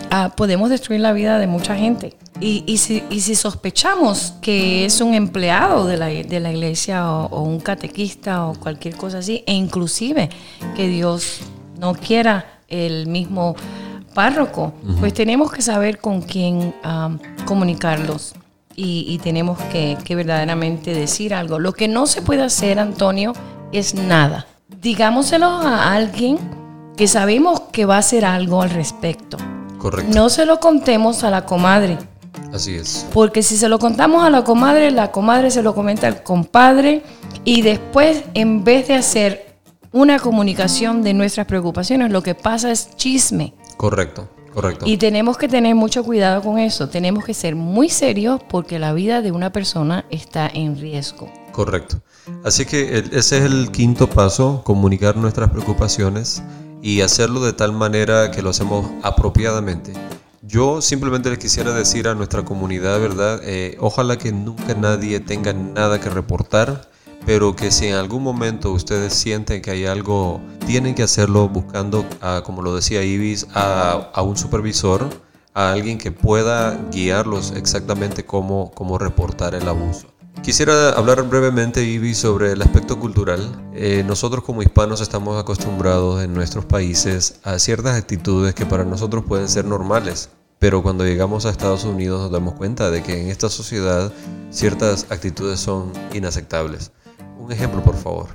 ah, 0.10 0.34
podemos 0.36 0.70
destruir 0.70 1.01
la 1.01 1.13
vida 1.13 1.39
de 1.39 1.48
mucha 1.48 1.75
gente. 1.75 2.17
Y, 2.39 2.77
si, 2.79 3.36
sospechamos 3.36 4.34
que 4.41 4.86
es 4.86 5.00
un 5.00 5.13
empleado 5.13 5.86
de 5.86 5.98
la, 5.98 6.12
iglesia 6.12 7.12
o, 7.12 7.27
o, 7.27 7.43
un 7.43 7.60
catequista 7.60 8.48
o 8.48 8.55
cualquier 8.55 8.96
cosa 8.96 9.20
así, 9.20 9.43
e 9.46 9.53
inclusive 9.53 10.29
que 10.75 10.88
Dios 10.88 11.41
no 11.79 11.93
quiera 11.93 12.50
el 12.72 13.06
mismo 13.08 13.56
párroco, 14.13 14.74
pues 15.00 15.13
tenemos 15.13 15.51
que 15.51 15.62
saber 15.62 16.00
con 16.00 16.22
quién 16.22 16.74
comunicarlos 17.46 18.34
y, 18.75 19.20
tenemos 19.20 19.60
que, 19.72 19.98
verdaderamente 20.16 20.94
decir 20.94 21.34
algo. 21.34 21.60
Lo 21.60 21.74
que 21.74 21.88
no 21.88 22.08
se 22.08 22.22
puede 22.22 22.42
hacer, 22.42 22.80
Antonio, 22.80 23.34
es 23.72 23.94
nada. 23.94 24.48
Digámoselo 24.82 25.46
a 25.46 25.94
alguien 25.94 26.40
que 26.98 27.08
sabemos 27.08 27.62
que 27.72 27.86
va 27.86 27.96
a 27.96 28.00
hacer 28.00 28.25
algo 28.25 28.62
al 28.62 28.70
respecto. 28.70 29.38
Correcto. 29.78 30.13
No 30.13 30.30
se 30.30 30.46
lo 30.46 30.60
contemos 30.60 31.24
a 31.24 31.30
la 31.30 31.46
comadre. 31.46 31.98
Así 32.54 32.75
es. 32.75 33.08
Porque 33.13 33.44
si 33.44 33.58
se 33.58 33.70
lo 33.70 33.80
contamos 33.80 34.24
a 34.24 34.30
la 34.30 34.44
comadre, 34.44 34.92
la 34.92 35.12
comadre 35.12 35.51
se 35.51 35.62
lo 35.62 35.74
comenta 35.74 36.08
al 36.08 36.24
compadre 36.24 37.04
y 37.44 37.62
después, 37.62 38.24
en 38.34 38.63
vez 38.63 38.88
de 38.88 38.96
hacer 38.96 39.50
una 39.91 40.19
comunicación 40.19 41.03
de 41.03 41.13
nuestras 41.13 41.48
preocupaciones. 41.48 42.12
Lo 42.12 42.24
que 42.24 42.36
pasa 42.36 42.71
es 42.71 42.95
chisme. 42.95 43.53
Correcto, 43.77 44.29
correcto. 44.53 44.86
Y 44.88 44.98
tenemos 44.98 45.38
que 45.38 45.48
tener 45.48 45.75
mucho 45.75 46.03
cuidado 46.03 46.41
con 46.41 46.60
eso. 46.60 46.89
Tenemos 46.89 47.25
que 47.25 47.33
ser 47.33 47.55
muy 47.55 47.89
serios 47.89 48.41
porque 48.50 48.79
la 48.79 48.93
vida 48.93 49.21
de 49.21 49.31
una 49.31 49.51
persona 49.51 50.05
está 50.10 50.48
en 50.48 50.79
riesgo. 50.79 51.31
Correcto. 51.51 52.01
Así 52.43 52.65
que 52.65 53.03
ese 53.12 53.38
es 53.38 53.43
el 53.43 53.71
quinto 53.71 54.10
paso, 54.10 54.62
comunicar 54.63 55.17
nuestras 55.17 55.50
preocupaciones 55.50 56.43
y 56.81 57.01
hacerlo 57.01 57.43
de 57.43 57.53
tal 57.53 57.74
manera 57.74 58.31
que 58.31 58.41
lo 58.41 58.51
hacemos 58.51 58.89
apropiadamente. 59.03 59.93
Yo 60.43 60.81
simplemente 60.81 61.29
les 61.29 61.39
quisiera 61.39 61.74
decir 61.74 62.07
a 62.07 62.15
nuestra 62.15 62.43
comunidad, 62.43 63.00
¿verdad? 63.00 63.41
Eh, 63.43 63.77
ojalá 63.79 64.17
que 64.17 64.31
nunca 64.31 64.74
nadie 64.74 65.19
tenga 65.19 65.53
nada 65.53 66.00
que 66.00 66.10
reportar 66.10 66.90
pero 67.25 67.56
que 67.56 67.72
si 67.72 67.88
en 67.88 67.96
algún 67.96 68.24
momento 68.24 68.72
ustedes 68.72 69.13
sienten 69.13 69.62
que 69.62 69.72
hay 69.72 69.86
algo, 69.86 70.42
tienen 70.66 70.96
que 70.96 71.04
hacerlo 71.04 71.48
buscando, 71.50 72.06
como 72.44 72.62
lo 72.62 72.75
decía 72.75 73.04
Ibis, 73.04 73.48
a, 73.54 74.22
un 74.22 74.38
supervisor, 74.38 75.08
a 75.54 75.72
alguien 75.72 75.98
que 75.98 76.12
pueda 76.12 76.80
guiarlos 76.92 77.54
exactamente 77.56 78.25
cómo, 78.25 78.72
cómo 78.72 78.98
reportar 78.98 79.56
el 79.56 79.68
abuso. 79.68 80.08
Quisiera 80.44 80.90
hablar 80.94 81.22
brevemente, 81.30 81.84
Ibis, 81.84 82.18
sobre 82.18 82.54
el 82.54 82.63
aspecto 82.63 83.00
cultural. 83.00 83.40
Eh, 83.75 84.04
nosotros 84.08 84.44
como 84.44 84.63
hispanos 84.63 85.00
estamos 85.00 85.40
acostumbrados 85.40 86.24
en 86.24 86.34
nuestros 86.34 86.66
países 86.66 87.40
a 87.44 87.60
ciertas 87.60 87.96
actitudes 87.96 88.56
que 88.56 88.66
para 88.66 88.84
nosotros 88.84 89.24
pueden 89.28 89.48
ser 89.48 89.66
normales, 89.66 90.30
pero 90.58 90.82
cuando 90.82 91.06
llegamos 91.06 91.46
a 91.46 91.51
Estados 91.51 91.84
Unidos 91.84 92.22
nos 92.22 92.32
damos 92.32 92.56
cuenta 92.56 92.90
de 92.90 93.04
que 93.04 93.22
en 93.22 93.30
esta 93.30 93.50
sociedad 93.50 94.12
ciertas 94.50 95.06
actitudes 95.12 95.60
son 95.60 95.94
inaceptables. 96.12 96.92
Un 97.41 97.51
ejemplo, 97.51 97.81
por 97.81 97.95
favor. 97.95 98.27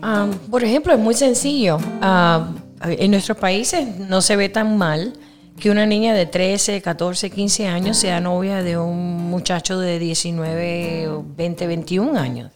Ah, 0.00 0.28
por 0.50 0.64
ejemplo, 0.64 0.92
es 0.92 0.98
muy 0.98 1.14
sencillo. 1.14 1.78
Ah, 2.00 2.48
en 2.84 3.10
nuestros 3.10 3.38
países 3.38 3.98
no 3.98 4.20
se 4.20 4.36
ve 4.36 4.48
tan 4.48 4.76
mal 4.76 5.12
que 5.58 5.70
una 5.70 5.86
niña 5.86 6.14
de 6.14 6.26
13, 6.26 6.82
14, 6.82 7.30
15 7.30 7.66
años 7.68 7.96
sea 7.96 8.20
novia 8.20 8.62
de 8.62 8.76
un 8.76 9.30
muchacho 9.30 9.78
de 9.78 9.98
19, 9.98 11.08
20, 11.36 11.66
21 11.66 12.18
años. 12.18 12.50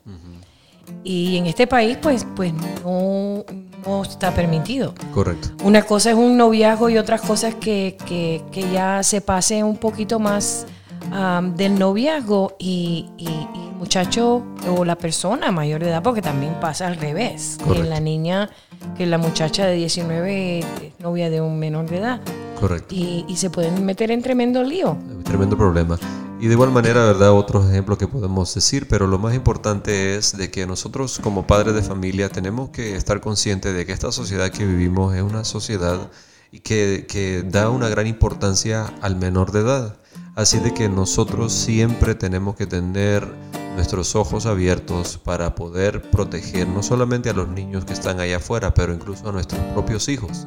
Y 1.05 1.37
en 1.37 1.47
este 1.47 1.67
país, 1.69 1.99
pues, 2.01 2.27
pues 2.35 2.53
no, 2.83 3.45
está 4.03 4.35
permitido. 4.35 4.93
Correcto. 5.15 5.51
Una 5.65 5.83
cosa 5.83 6.11
es 6.11 6.17
un 6.17 6.37
noviazgo 6.37 6.91
y 6.91 6.99
otras 6.99 7.21
cosas 7.21 7.55
que, 7.55 7.97
que, 8.07 8.43
que 8.51 8.69
ya 8.73 9.03
se 9.05 9.21
pase 9.21 9.63
un 9.63 9.77
poquito 9.77 10.19
más 10.19 10.67
del 11.57 11.79
noviazgo 11.79 12.57
y, 12.59 13.07
el 13.19 13.79
muchacho 13.79 14.43
o 14.69 14.85
la 14.85 14.97
persona 14.97 15.53
mayor 15.53 15.83
de 15.83 15.91
edad, 15.91 16.03
porque 16.03 16.23
también 16.23 16.55
pasa 16.61 16.87
al 16.87 16.97
revés, 16.97 17.59
que 17.73 17.85
la 17.85 18.01
niña, 18.01 18.51
que 18.97 19.07
la 19.07 19.19
muchacha 19.19 19.67
de 19.67 19.75
19 19.75 20.59
es 20.61 20.67
novia 20.99 21.31
de 21.31 21.41
un 21.41 21.59
menor 21.59 21.89
de 21.89 21.99
edad. 21.99 22.21
Correcto. 22.59 22.95
Y, 22.95 23.25
se 23.37 23.51
pueden 23.51 23.85
meter 23.85 24.11
en 24.11 24.23
tremendo 24.23 24.63
lío. 24.63 24.97
Tremendo 25.25 25.57
problema. 25.57 25.99
Y 26.41 26.49
de 26.49 26.53
igual 26.53 26.71
manera, 26.71 27.05
¿verdad? 27.05 27.33
Otros 27.33 27.69
ejemplos 27.71 27.97
que 27.99 28.09
podemos 28.09 28.55
decir, 28.55 28.89
pero 28.89 29.07
lo 29.07 29.19
más 29.19 29.35
importante 29.35 30.17
es 30.17 30.37
de 30.37 30.51
que 30.51 30.67
nosotros 30.67 31.19
como 31.23 31.47
padres 31.47 31.75
de 31.75 31.83
familia 31.83 32.29
tenemos 32.29 32.71
que 32.71 32.95
estar 32.95 33.21
conscientes 33.21 33.75
de 33.75 33.87
que 33.87 33.93
esta 33.93 34.13
sociedad 34.13 34.51
que 34.51 34.67
vivimos 34.67 35.15
es 35.15 35.23
una 35.23 35.45
sociedad 35.45 36.11
que, 36.63 37.07
que 37.09 37.43
da 37.43 37.71
una 37.71 37.89
gran 37.89 38.07
importancia 38.07 38.87
al 39.01 39.17
menor 39.17 39.53
de 39.53 39.61
edad. 39.61 39.97
Así 40.37 40.59
de 40.59 40.75
que 40.75 40.91
nosotros 40.91 41.51
siempre 41.51 42.15
tenemos 42.15 42.57
que 42.57 42.67
tener 42.67 43.27
nuestros 43.75 44.15
ojos 44.15 44.45
abiertos 44.45 45.19
para 45.19 45.55
poder 45.55 46.03
proteger 46.11 46.69
no 46.69 46.83
solamente 46.83 47.31
a 47.31 47.33
los 47.33 47.49
niños 47.49 47.87
que 47.87 47.95
están 47.95 48.21
allá 48.21 48.37
afuera, 48.37 48.75
pero 48.75 48.93
incluso 48.93 49.31
a 49.31 49.33
nuestros 49.33 49.61
propios 49.73 50.11
hijos 50.11 50.47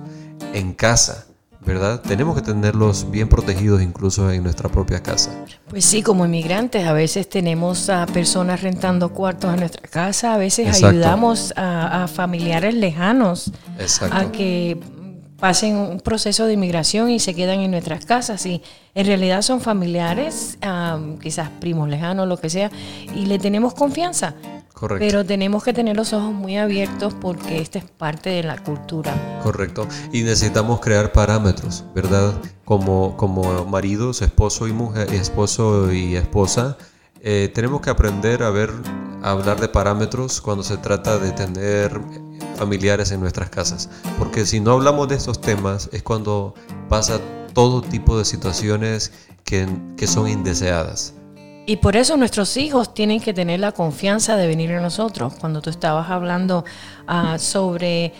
en 0.53 0.73
casa. 0.73 1.25
¿verdad? 1.65 2.01
Tenemos 2.01 2.35
que 2.35 2.41
tenerlos 2.41 3.09
bien 3.11 3.27
protegidos 3.27 3.81
incluso 3.81 4.31
en 4.31 4.43
nuestra 4.43 4.69
propia 4.69 5.01
casa. 5.01 5.31
Pues 5.67 5.85
sí, 5.85 6.01
como 6.01 6.25
inmigrantes 6.25 6.87
a 6.87 6.93
veces 6.93 7.27
tenemos 7.27 7.89
a 7.89 8.05
personas 8.05 8.61
rentando 8.61 9.09
cuartos 9.09 9.53
en 9.53 9.59
nuestra 9.59 9.87
casa, 9.89 10.35
a 10.35 10.37
veces 10.37 10.83
ayudamos 10.83 11.53
a, 11.57 12.07
familiares 12.07 12.75
lejanos 12.75 13.51
a 14.11 14.31
que 14.31 14.79
pasen 15.39 15.75
un 15.75 15.99
proceso 15.99 16.45
de 16.45 16.53
inmigración 16.53 17.09
y 17.09 17.19
se 17.19 17.33
quedan 17.33 17.59
en 17.59 17.71
nuestras 17.71 18.05
casas 18.05 18.45
y 18.45 18.61
en 18.95 19.05
realidad 19.05 19.41
son 19.41 19.61
familiares, 19.61 20.57
quizás 21.21 21.49
primos 21.59 21.89
lejanos, 21.89 22.27
lo 22.27 22.37
que 22.37 22.49
sea, 22.49 22.71
y 23.15 23.25
le 23.25 23.39
tenemos 23.39 23.73
confianza. 23.73 24.35
Correcto. 24.73 25.05
Pero 25.05 25.25
tenemos 25.25 25.63
que 25.63 25.73
tener 25.73 25.97
los 25.97 26.13
ojos 26.13 26.33
muy 26.33 26.57
abiertos 26.57 27.13
porque 27.13 27.59
esta 27.59 27.79
es 27.79 27.85
parte 27.85 28.29
de 28.29 28.43
la 28.43 28.63
cultura. 28.63 29.39
Correcto. 29.43 29.87
Y 30.13 30.23
necesitamos 30.23 30.79
crear 30.79 31.11
parámetros, 31.11 31.83
¿verdad? 31.93 32.33
Como, 32.63 33.17
como 33.17 33.65
maridos, 33.65 34.21
esposo 34.21 34.67
y 34.67 34.73
mujer, 34.73 35.13
esposo 35.13 35.91
y 35.91 36.15
esposa, 36.15 36.77
eh, 37.21 37.51
tenemos 37.53 37.81
que 37.81 37.89
aprender 37.89 38.43
a 38.43 38.51
ver, 38.51 38.71
a 39.21 39.31
hablar 39.31 39.59
de 39.59 39.67
parámetros 39.67 40.39
cuando 40.39 40.63
se 40.63 40.77
trata 40.77 41.17
de 41.17 41.31
tener 41.33 41.99
familiares 42.59 43.11
en 43.11 43.21
nuestras 43.21 43.49
casas. 43.49 43.89
Porque 44.19 44.45
si 44.45 44.59
no 44.59 44.73
hablamos 44.73 45.07
de 45.07 45.15
estos 45.15 45.41
temas 45.41 45.89
es 45.91 46.03
cuando 46.03 46.53
pasa 46.89 47.19
todo 47.53 47.81
tipo 47.81 48.17
de 48.17 48.25
situaciones 48.25 49.11
que, 49.43 49.67
que 49.97 50.05
son 50.05 50.27
indeseadas. 50.27 51.13
Y 51.65 51.77
por 51.77 51.95
eso 51.95 52.17
nuestros 52.17 52.57
hijos 52.57 52.93
tienen 52.93 53.21
que 53.21 53.33
tener 53.33 53.59
la 53.59 53.71
confianza 53.71 54.35
de 54.35 54.47
venir 54.47 54.73
a 54.73 54.81
nosotros. 54.81 55.35
Cuando 55.39 55.61
tú 55.61 55.69
estabas 55.69 56.09
hablando 56.09 56.65
ah, 57.07 57.37
sobre 57.37 58.11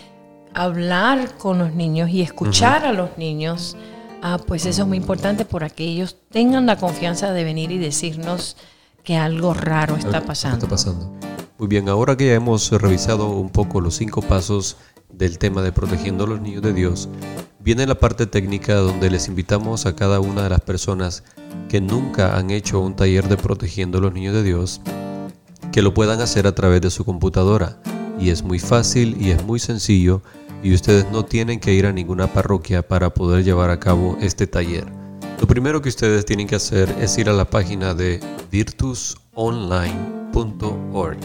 hablar 0.54 1.36
con 1.36 1.58
los 1.58 1.74
niños 1.74 2.10
y 2.10 2.22
escuchar 2.22 2.84
a 2.86 2.92
los 2.92 3.18
niños, 3.18 3.76
ah, 4.22 4.38
pues 4.46 4.66
eso 4.66 4.82
es 4.82 4.88
muy 4.88 4.98
importante 4.98 5.44
para 5.44 5.68
que 5.68 5.84
ellos 5.84 6.16
tengan 6.30 6.64
la 6.66 6.76
confianza 6.76 7.32
de 7.32 7.42
venir 7.44 7.72
y 7.72 7.78
decirnos 7.78 8.56
que 9.02 9.16
algo 9.16 9.52
raro 9.52 9.96
está 9.96 10.20
pasando. 10.20 10.56
Está 10.56 10.68
pasando. 10.68 11.29
Muy 11.60 11.68
bien, 11.68 11.90
ahora 11.90 12.16
que 12.16 12.28
ya 12.28 12.32
hemos 12.32 12.70
revisado 12.72 13.28
un 13.28 13.50
poco 13.50 13.82
los 13.82 13.96
cinco 13.96 14.22
pasos 14.22 14.78
del 15.12 15.36
tema 15.36 15.60
de 15.60 15.72
protegiendo 15.72 16.24
a 16.24 16.26
los 16.26 16.40
niños 16.40 16.62
de 16.62 16.72
Dios, 16.72 17.10
viene 17.58 17.86
la 17.86 17.98
parte 17.98 18.24
técnica 18.24 18.76
donde 18.76 19.10
les 19.10 19.28
invitamos 19.28 19.84
a 19.84 19.94
cada 19.94 20.20
una 20.20 20.42
de 20.42 20.48
las 20.48 20.62
personas 20.62 21.22
que 21.68 21.82
nunca 21.82 22.38
han 22.38 22.50
hecho 22.50 22.80
un 22.80 22.96
taller 22.96 23.28
de 23.28 23.36
protegiendo 23.36 23.98
a 23.98 24.00
los 24.00 24.14
niños 24.14 24.32
de 24.32 24.42
Dios, 24.42 24.80
que 25.70 25.82
lo 25.82 25.92
puedan 25.92 26.22
hacer 26.22 26.46
a 26.46 26.54
través 26.54 26.80
de 26.80 26.88
su 26.88 27.04
computadora. 27.04 27.76
Y 28.18 28.30
es 28.30 28.42
muy 28.42 28.58
fácil 28.58 29.20
y 29.20 29.30
es 29.30 29.44
muy 29.44 29.60
sencillo 29.60 30.22
y 30.62 30.72
ustedes 30.72 31.10
no 31.12 31.26
tienen 31.26 31.60
que 31.60 31.74
ir 31.74 31.84
a 31.84 31.92
ninguna 31.92 32.32
parroquia 32.32 32.88
para 32.88 33.12
poder 33.12 33.44
llevar 33.44 33.68
a 33.68 33.78
cabo 33.78 34.16
este 34.22 34.46
taller. 34.46 34.86
Lo 35.38 35.46
primero 35.46 35.82
que 35.82 35.90
ustedes 35.90 36.24
tienen 36.24 36.46
que 36.46 36.56
hacer 36.56 36.88
es 36.98 37.18
ir 37.18 37.28
a 37.28 37.34
la 37.34 37.44
página 37.44 37.92
de 37.92 38.18
Virtus 38.50 39.19
Online 39.34 40.10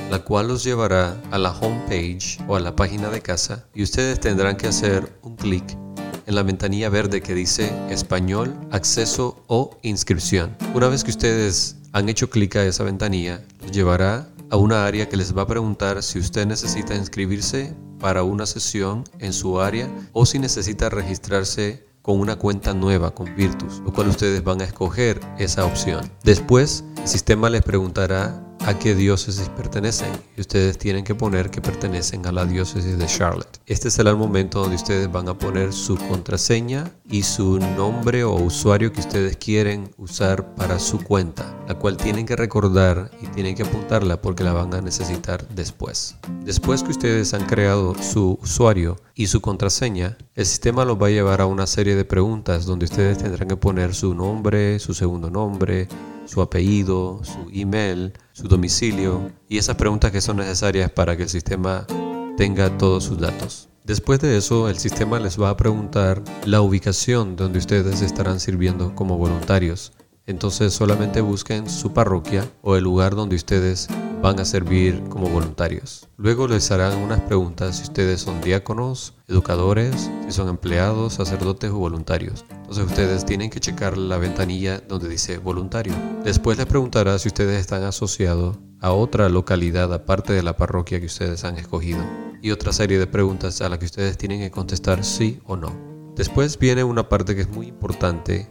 la 0.10 0.20
cual 0.20 0.48
los 0.48 0.64
llevará 0.64 1.22
a 1.32 1.38
la 1.38 1.52
homepage 1.52 2.40
o 2.48 2.56
a 2.56 2.60
la 2.60 2.76
página 2.76 3.10
de 3.10 3.22
casa 3.22 3.66
y 3.74 3.84
ustedes 3.84 4.20
tendrán 4.20 4.58
que 4.58 4.68
hacer 4.68 5.20
un 5.22 5.36
clic 5.36 5.78
en 6.26 6.36
la 6.36 6.44
ventanilla 6.44 6.90
verde 6.90 7.22
que 7.22 7.36
dice 7.36 7.72
español, 7.90 8.56
acceso 8.72 9.44
o 9.48 9.78
inscripción. 9.84 10.58
Una 10.74 10.88
vez 10.88 11.04
que 11.04 11.12
ustedes 11.12 11.78
han 11.94 12.10
hecho 12.10 12.30
clic 12.30 12.56
a 12.56 12.66
esa 12.66 12.84
ventanilla, 12.84 13.44
los 13.62 13.72
llevará 13.72 14.28
a 14.50 14.58
una 14.58 14.86
área 14.86 15.08
que 15.08 15.18
les 15.18 15.36
va 15.36 15.44
a 15.44 15.48
preguntar 15.48 16.02
si 16.02 16.20
usted 16.20 16.46
necesita 16.48 16.96
inscribirse 16.96 17.76
para 18.00 18.24
una 18.24 18.46
sesión 18.46 19.04
en 19.20 19.34
su 19.34 19.62
área 19.62 19.90
o 20.14 20.26
si 20.26 20.40
necesita 20.40 20.90
registrarse 20.90 21.86
con 22.06 22.20
una 22.20 22.36
cuenta 22.36 22.76
nueva 22.76 23.10
con 23.10 23.36
Virtus, 23.36 23.82
lo 23.84 23.92
cual 23.92 24.10
ustedes 24.10 24.44
van 24.44 24.62
a 24.62 24.66
escoger 24.66 25.20
esa 25.40 25.66
opción. 25.66 26.08
Después, 26.24 26.84
el 27.02 27.08
sistema 27.08 27.50
les 27.50 27.64
preguntará 27.64 28.45
a 28.66 28.80
qué 28.80 28.96
diócesis 28.96 29.48
pertenecen 29.50 30.12
y 30.36 30.42
ustedes 30.42 30.80
tienen 30.80 31.04
que 31.04 31.14
poner 31.14 31.52
que 31.52 31.62
pertenecen 31.62 32.26
a 32.26 32.32
la 32.32 32.46
diócesis 32.46 32.98
de 32.98 33.06
Charlotte. 33.06 33.60
Este 33.68 33.92
será 33.92 34.10
el 34.10 34.18
momento 34.18 34.62
donde 34.62 34.76
ustedes 34.76 35.12
van 35.12 35.30
a 35.30 35.38
poner 35.38 35.72
su 35.72 35.96
contraseña 35.98 36.92
y 37.08 37.22
su 37.22 37.60
nombre 37.60 38.24
o 38.24 38.34
usuario 38.34 38.92
que 38.92 39.02
ustedes 39.02 39.38
quieren 39.38 39.92
usar 39.98 40.56
para 40.56 40.80
su 40.80 41.00
cuenta, 41.04 41.56
la 41.68 41.76
cual 41.76 41.98
tienen 41.98 42.26
que 42.26 42.36
recordar 42.36 43.12
y 43.22 43.28
tienen 43.28 43.56
que 43.56 43.64
apuntarla 43.64 44.20
porque 44.20 44.44
la 44.44 44.54
van 44.54 44.74
a 44.74 44.82
necesitar 44.82 45.48
después. 45.50 46.16
Después 46.44 46.82
que 46.82 46.92
ustedes 46.92 47.36
han 47.36 47.46
creado 47.46 47.94
su 48.02 48.40
usuario 48.42 48.96
y 49.14 49.28
su 49.28 49.42
contraseña, 49.42 50.18
el 50.34 50.46
sistema 50.48 50.86
los 50.86 51.00
va 51.00 51.08
a 51.08 51.12
llevar 51.12 51.42
a 51.42 51.46
una 51.46 51.68
serie 51.68 51.96
de 51.96 52.06
preguntas 52.06 52.66
donde 52.66 52.86
ustedes 52.86 53.20
tendrán 53.20 53.48
que 53.48 53.58
poner 53.58 53.94
su 53.94 54.16
nombre, 54.16 54.80
su 54.80 54.96
segundo 54.96 55.30
nombre, 55.30 55.88
su 56.26 56.42
apellido, 56.42 57.22
su 57.24 57.48
email, 57.54 58.14
su 58.36 58.50
domicilio 58.50 59.32
y 59.48 59.58
esas 59.58 59.78
preguntas 59.78 60.12
que 60.12 60.20
son 60.20 60.38
necesarias 60.38 60.92
para 60.92 61.16
que 61.16 61.24
el 61.24 61.30
sistema 61.30 61.88
tenga 62.36 62.78
todos 62.78 63.06
sus 63.06 63.18
datos. 63.18 63.70
Después 63.86 64.20
de 64.20 64.36
eso, 64.36 64.68
el 64.68 64.78
sistema 64.78 65.20
les 65.20 65.40
va 65.40 65.50
a 65.50 65.58
preguntar 65.58 66.22
la 66.46 66.60
ubicación 66.60 67.38
donde 67.38 67.60
ustedes 67.60 68.02
estarán 68.02 68.42
sirviendo 68.42 68.94
como 68.94 69.18
voluntarios. 69.18 69.94
Entonces 70.28 70.74
solamente 70.74 71.22
busquen 71.22 71.70
su 71.70 71.94
parroquia 71.94 72.46
o 72.62 72.76
el 72.76 72.84
lugar 72.84 73.16
donde 73.16 73.38
ustedes 73.38 73.88
van 74.22 74.40
a 74.42 74.46
servir 74.46 75.02
como 75.08 75.30
voluntarios. 75.30 76.10
Luego 76.18 76.48
les 76.50 76.70
harán 76.72 76.98
unas 76.98 77.22
preguntas 77.22 77.78
si 77.78 77.84
ustedes 77.84 78.20
son 78.20 78.42
diáconos, 78.42 79.14
educadores, 79.30 80.10
si 80.26 80.32
son 80.34 80.50
empleados, 80.50 81.14
sacerdotes 81.14 81.72
o 81.72 81.78
voluntarios. 81.78 82.44
Entonces 82.66 82.86
ustedes 82.86 83.26
tienen 83.26 83.52
que 83.52 83.60
checar 83.60 83.96
la 83.96 84.18
ventanilla 84.18 84.80
donde 84.80 85.08
dice 85.08 85.38
voluntario. 85.38 85.94
Después 86.24 86.58
les 86.58 86.66
preguntará 86.66 87.20
si 87.20 87.28
ustedes 87.28 87.62
están 87.62 87.84
asociados 87.84 88.58
a 88.82 88.92
otra 88.92 89.30
localidad 89.30 89.94
aparte 89.94 90.34
de 90.34 90.42
la 90.42 90.58
parroquia 90.58 91.00
que 91.00 91.06
ustedes 91.06 91.44
han 91.44 91.58
escogido. 91.58 92.04
Y 92.42 92.50
otra 92.50 92.74
serie 92.74 92.98
de 92.98 93.06
preguntas 93.06 93.62
a 93.62 93.70
las 93.70 93.78
que 93.78 93.86
ustedes 93.86 94.18
tienen 94.18 94.40
que 94.40 94.50
contestar 94.50 95.06
sí 95.06 95.40
o 95.46 95.56
no. 95.56 95.76
Después 96.16 96.58
viene 96.58 96.84
una 96.84 97.08
parte 97.08 97.36
que 97.36 97.42
es 97.42 97.50
muy 97.50 97.68
importante 97.68 98.50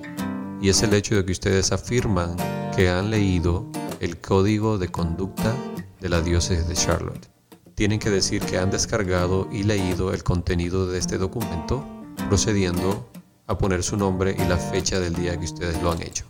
y 0.62 0.68
es 0.68 0.80
el 0.84 0.94
hecho 0.94 1.16
de 1.16 1.24
que 1.24 1.32
ustedes 1.32 1.72
afirman 1.72 2.36
que 2.76 2.90
han 2.90 3.10
leído 3.10 3.66
el 3.98 4.20
código 4.20 4.78
de 4.78 4.92
conducta 4.92 5.52
de 6.00 6.08
la 6.08 6.20
diócesis 6.20 6.68
de 6.68 6.74
Charlotte. 6.74 7.28
Tienen 7.74 7.98
que 7.98 8.10
decir 8.10 8.42
que 8.42 8.58
han 8.58 8.70
descargado 8.70 9.48
y 9.50 9.64
leído 9.64 10.12
el 10.12 10.22
contenido 10.22 10.86
de 10.86 11.00
este 11.00 11.18
documento, 11.18 11.84
procediendo 12.28 13.10
a 13.46 13.58
poner 13.58 13.82
su 13.82 13.96
nombre 13.96 14.36
y 14.38 14.48
la 14.48 14.56
fecha 14.56 15.00
del 15.00 15.14
día 15.14 15.36
que 15.36 15.44
ustedes 15.44 15.82
lo 15.82 15.90
han 15.90 16.02
hecho. 16.02 16.24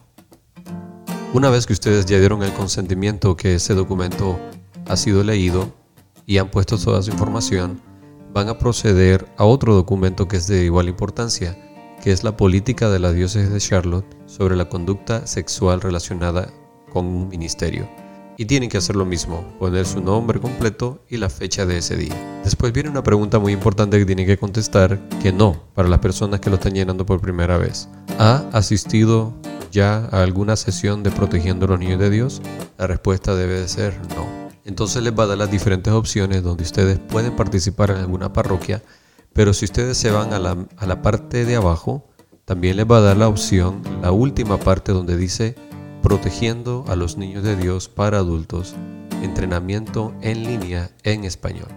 Una 1.33 1.51
vez 1.51 1.67
que 1.67 1.73
ustedes 1.73 2.07
ya 2.07 2.19
dieron 2.19 2.43
el 2.43 2.53
consentimiento 2.53 3.37
que 3.37 3.57
ese 3.57 3.75
documento 3.75 4.39
ha 4.87 4.97
sido 4.97 5.25
leído 5.25 5.73
y 6.27 6.39
han 6.39 6.51
puesto 6.51 6.79
toda 6.79 7.03
su 7.03 7.11
información, 7.11 7.81
van 8.33 8.49
a 8.49 8.59
proceder 8.59 9.27
a 9.37 9.45
otro 9.45 9.75
documento 9.75 10.29
que 10.29 10.37
es 10.37 10.47
de 10.47 10.65
igual 10.65 10.89
importancia, 10.89 11.57
que 12.03 12.13
es 12.13 12.25
la 12.25 12.37
política 12.37 12.89
de 12.91 12.99
la 12.99 13.13
diócesis 13.13 13.51
de 13.51 13.61
Charlotte 13.61 14.17
sobre 14.27 14.57
la 14.57 14.69
conducta 14.69 15.27
sexual 15.27 15.81
relacionada 15.81 16.53
con 16.93 17.07
un 17.07 17.29
ministerio. 17.29 17.89
Y 18.37 18.47
tienen 18.47 18.69
que 18.69 18.79
hacer 18.79 18.97
lo 18.97 19.05
mismo, 19.05 19.45
poner 19.59 19.87
su 19.87 20.01
nombre 20.01 20.41
completo 20.41 21.05
y 21.09 21.19
la 21.19 21.29
fecha 21.29 21.67
de 21.67 21.79
ese 21.79 21.97
día. 21.97 22.41
Después 22.43 22.73
viene 22.73 22.91
una 22.91 23.05
pregunta 23.05 23.39
muy 23.39 23.53
importante 23.53 23.99
que 23.99 24.07
tienen 24.07 24.27
que 24.27 24.37
contestar, 24.37 25.01
que 25.23 25.33
no, 25.33 25.63
para 25.75 25.89
las 25.89 26.01
personas 26.01 26.41
que 26.41 26.51
lo 26.51 26.57
están 26.57 26.75
llenando 26.75 27.07
por 27.07 27.21
primera 27.21 27.59
vez. 27.59 27.89
¿Ha 28.19 28.45
asistido 28.53 29.33
ya 29.71 30.09
a 30.11 30.23
alguna 30.23 30.57
sesión 30.57 31.03
de 31.03 31.13
Protegiendo 31.13 31.67
a 31.67 31.71
los 31.71 31.79
Niños 31.79 32.01
de 32.01 32.11
Dios? 32.11 32.43
La 32.77 32.89
respuesta 32.89 33.37
debe 33.37 33.61
de 33.61 33.69
ser 33.69 33.99
no. 34.17 34.27
Entonces 34.65 35.03
les 35.03 35.17
va 35.17 35.25
a 35.25 35.27
dar 35.29 35.39
las 35.39 35.51
diferentes 35.51 35.93
opciones 35.93 36.43
donde 36.43 36.65
ustedes 36.65 36.99
pueden 36.99 37.37
participar 37.37 37.91
en 37.91 37.99
alguna 37.99 38.33
parroquia, 38.33 38.83
pero 39.33 39.53
si 39.53 39.65
ustedes 39.65 39.97
se 39.97 40.11
van 40.11 40.33
a 40.33 40.39
la, 40.39 40.57
a 40.77 40.87
la 40.87 41.03
parte 41.03 41.45
de 41.45 41.55
abajo, 41.55 42.09
también 42.45 42.77
les 42.77 42.87
va 42.87 42.99
a 42.99 43.03
dar 43.03 43.17
la 43.17 43.29
opción, 43.29 43.83
la 44.03 44.11
última 44.11 44.59
parte 44.59 44.93
donde 44.93 45.17
dice 45.17 45.55
Protegiendo 46.05 46.85
a 46.87 46.97
los 46.97 47.17
niños 47.17 47.45
de 47.45 47.57
Dios 47.57 47.89
para 47.89 48.19
adultos, 48.19 48.75
entrenamiento 49.23 50.15
en 50.21 50.45
línea 50.45 50.91
en 51.03 51.25
español. 51.25 51.69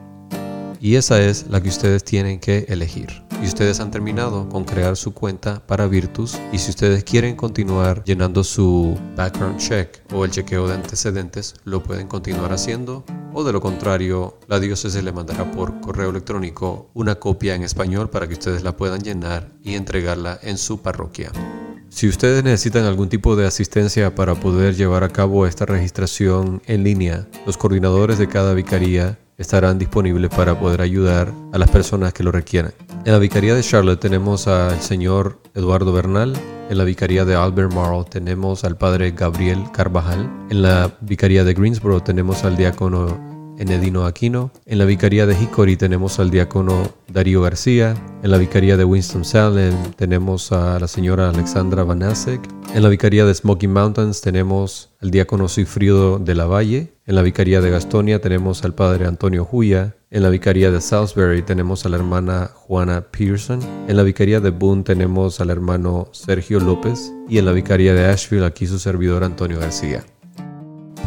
Y 0.81 0.95
esa 0.95 1.21
es 1.21 1.47
la 1.47 1.63
que 1.63 1.69
ustedes 1.69 2.03
tienen 2.03 2.41
que 2.41 2.65
elegir. 2.67 3.23
Y 3.41 3.45
ustedes 3.45 3.79
han 3.79 3.89
terminado 3.89 4.49
con 4.49 4.65
crear 4.65 4.97
su 4.97 5.13
cuenta 5.13 5.65
para 5.65 5.87
Virtus. 5.87 6.37
Y 6.51 6.57
si 6.57 6.71
ustedes 6.71 7.05
quieren 7.05 7.37
continuar 7.37 8.03
llenando 8.03 8.43
su 8.43 8.99
background 9.15 9.59
check 9.59 10.01
o 10.13 10.25
el 10.25 10.31
chequeo 10.31 10.67
de 10.67 10.73
antecedentes, 10.73 11.55
lo 11.63 11.81
pueden 11.81 12.09
continuar 12.09 12.51
haciendo. 12.51 13.05
O 13.33 13.45
de 13.45 13.53
lo 13.53 13.61
contrario, 13.61 14.39
la 14.49 14.59
diócesis 14.59 15.01
le 15.05 15.13
mandará 15.13 15.49
por 15.49 15.79
correo 15.79 16.09
electrónico 16.09 16.89
una 16.93 17.15
copia 17.15 17.55
en 17.55 17.63
español 17.63 18.09
para 18.09 18.27
que 18.27 18.33
ustedes 18.33 18.61
la 18.61 18.75
puedan 18.75 18.99
llenar 18.99 19.53
y 19.63 19.75
entregarla 19.75 20.37
en 20.43 20.57
su 20.57 20.81
parroquia. 20.81 21.31
Si 21.89 22.07
ustedes 22.07 22.43
necesitan 22.43 22.85
algún 22.85 23.09
tipo 23.09 23.35
de 23.35 23.47
asistencia 23.47 24.13
para 24.13 24.35
poder 24.35 24.75
llevar 24.75 25.03
a 25.03 25.09
cabo 25.09 25.47
esta 25.47 25.65
registración 25.65 26.61
en 26.67 26.83
línea, 26.83 27.27
los 27.45 27.57
coordinadores 27.57 28.17
de 28.17 28.27
cada 28.27 28.53
vicaría 28.53 29.17
estarán 29.37 29.79
disponibles 29.79 30.29
para 30.29 30.59
poder 30.59 30.81
ayudar 30.81 31.31
a 31.53 31.57
las 31.57 31.69
personas 31.69 32.13
que 32.13 32.23
lo 32.23 32.31
requieran. 32.31 32.73
En 33.05 33.13
la 33.13 33.19
vicaría 33.19 33.55
de 33.55 33.63
Charlotte 33.63 33.99
tenemos 33.99 34.47
al 34.47 34.81
señor 34.81 35.39
Eduardo 35.53 35.93
Bernal, 35.93 36.35
en 36.69 36.77
la 36.77 36.83
vicaría 36.83 37.23
de 37.23 37.35
Albert 37.35 37.73
Marl 37.73 38.05
tenemos 38.09 38.63
al 38.63 38.77
padre 38.77 39.11
Gabriel 39.11 39.63
Carvajal, 39.71 40.29
en 40.49 40.61
la 40.61 40.97
vicaría 41.01 41.43
de 41.43 41.53
Greensboro 41.53 42.03
tenemos 42.03 42.43
al 42.43 42.57
diácono 42.57 43.26
Enedino 43.57 44.05
Aquino. 44.05 44.51
En 44.65 44.77
la 44.77 44.85
Vicaría 44.85 45.25
de 45.25 45.33
Hickory 45.33 45.77
tenemos 45.77 46.19
al 46.19 46.29
diácono 46.29 46.91
Darío 47.07 47.41
García. 47.41 47.95
En 48.23 48.31
la 48.31 48.37
Vicaría 48.37 48.77
de 48.77 48.83
Winston-Salem 48.83 49.73
tenemos 49.95 50.51
a 50.51 50.79
la 50.79 50.87
señora 50.87 51.29
Alexandra 51.29 51.83
Vanasek. 51.83 52.41
En 52.73 52.83
la 52.83 52.89
Vicaría 52.89 53.25
de 53.25 53.33
Smoky 53.33 53.67
Mountains 53.67 54.21
tenemos 54.21 54.89
al 55.01 55.11
diácono 55.11 55.47
Sifrido 55.47 56.19
de 56.19 56.35
la 56.35 56.45
Valle. 56.45 56.93
En 57.05 57.15
la 57.15 57.21
Vicaría 57.21 57.61
de 57.61 57.69
Gastonia 57.69 58.21
tenemos 58.21 58.63
al 58.63 58.75
padre 58.75 59.05
Antonio 59.05 59.45
Juya. 59.45 59.95
En 60.09 60.23
la 60.23 60.29
Vicaría 60.29 60.71
de 60.71 60.79
Salisbury 60.79 61.41
tenemos 61.41 61.85
a 61.85 61.89
la 61.89 61.97
hermana 61.97 62.51
Juana 62.53 63.01
Pearson. 63.11 63.59
En 63.87 63.97
la 63.97 64.03
Vicaría 64.03 64.39
de 64.39 64.51
Boone 64.51 64.83
tenemos 64.83 65.39
al 65.39 65.49
hermano 65.49 66.09
Sergio 66.11 66.59
López. 66.59 67.13
Y 67.27 67.39
en 67.39 67.45
la 67.45 67.51
Vicaría 67.51 67.93
de 67.93 68.05
Asheville 68.05 68.45
aquí 68.45 68.67
su 68.67 68.79
servidor 68.79 69.23
Antonio 69.23 69.59
García. 69.59 70.05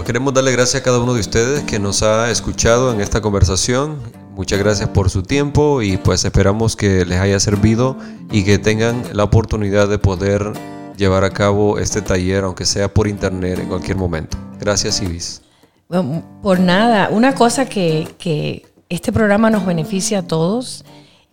Queremos 0.05 0.33
darle 0.35 0.53
gracias 0.53 0.81
a 0.81 0.85
cada 0.85 0.99
uno 0.99 1.15
de 1.15 1.21
ustedes 1.21 1.63
que 1.65 1.79
nos 1.79 2.03
ha 2.03 2.31
escuchado 2.31 2.93
en 2.93 3.01
esta 3.01 3.21
conversación. 3.21 3.99
Muchas 4.35 4.59
gracias 4.59 4.89
por 4.89 5.11
su 5.11 5.23
tiempo 5.23 5.83
y 5.83 5.99
pues 5.99 6.25
esperamos 6.25 6.75
que 6.75 7.05
les 7.05 7.21
haya 7.21 7.39
servido 7.39 7.97
y 8.33 8.45
que 8.45 8.59
tengan 8.59 9.03
la 9.13 9.25
oportunidad 9.25 9.89
de 9.89 9.99
poder 9.99 10.53
llevar 10.97 11.25
a 11.25 11.31
cabo 11.31 11.79
este 11.79 12.03
taller, 12.03 12.45
aunque 12.45 12.65
sea 12.65 12.93
por 12.93 13.09
internet 13.09 13.59
en 13.59 13.69
cualquier 13.69 13.97
momento. 13.97 14.39
Gracias, 14.59 15.03
Ibis. 15.03 15.43
Bueno, 15.89 16.25
por 16.43 16.61
nada, 16.61 17.09
una 17.11 17.35
cosa 17.35 17.67
que, 17.67 18.67
este 18.89 19.13
programa 19.13 19.51
nos 19.51 19.65
beneficia 19.67 20.21
a 20.21 20.23
todos 20.23 20.85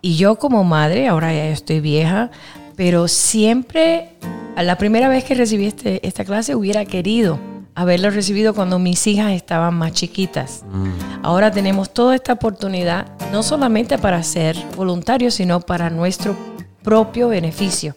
y 0.02 0.18
yo 0.18 0.36
como 0.36 0.64
madre, 0.64 1.08
ahora 1.08 1.34
ya 1.34 1.48
estoy 1.48 1.80
vieja, 1.80 2.32
pero 2.76 3.08
siempre, 3.08 4.12
la 4.56 4.78
primera 4.78 5.10
vez 5.10 5.24
que 5.24 5.36
recibí 5.36 5.66
este, 5.66 6.06
esta 6.06 6.24
clase 6.26 6.54
hubiera 6.54 6.86
querido 6.86 7.40
haberlo 7.78 8.10
recibido 8.10 8.56
cuando 8.56 8.80
mis 8.80 9.06
hijas 9.06 9.34
estaban 9.34 9.76
más 9.76 9.92
chiquitas. 9.92 10.64
Mm. 10.72 11.24
Ahora 11.24 11.52
tenemos 11.52 11.94
toda 11.94 12.16
esta 12.16 12.34
oportunidad, 12.34 13.06
no 13.32 13.44
solamente 13.44 14.00
para 14.00 14.24
ser 14.24 14.58
voluntarios, 14.76 15.36
sino 15.36 15.60
para 15.60 15.92
nuestro 15.92 16.36
propio 16.82 17.30
beneficio. 17.30 17.94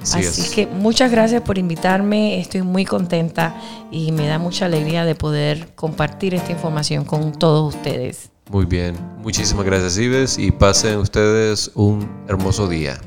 Así, 0.00 0.54
que 0.54 0.68
muchas 0.68 1.10
gracias 1.10 1.42
por 1.42 1.58
invitarme, 1.58 2.38
estoy 2.38 2.62
muy 2.62 2.84
contenta 2.84 3.56
y 3.90 4.12
me 4.12 4.28
da 4.28 4.38
mucha 4.38 4.66
alegría 4.66 5.04
de 5.04 5.16
poder 5.16 5.74
compartir 5.74 6.34
esta 6.34 6.52
información 6.52 7.04
con 7.04 7.32
todos 7.32 7.74
ustedes. 7.74 8.30
Muy 8.48 8.66
bien, 8.66 8.94
muchísimas 9.18 9.64
gracias 9.64 9.98
Ives 9.98 10.38
y 10.38 10.52
pasen 10.52 10.98
ustedes 10.98 11.72
un 11.74 12.08
hermoso 12.28 12.68
día. 12.68 13.00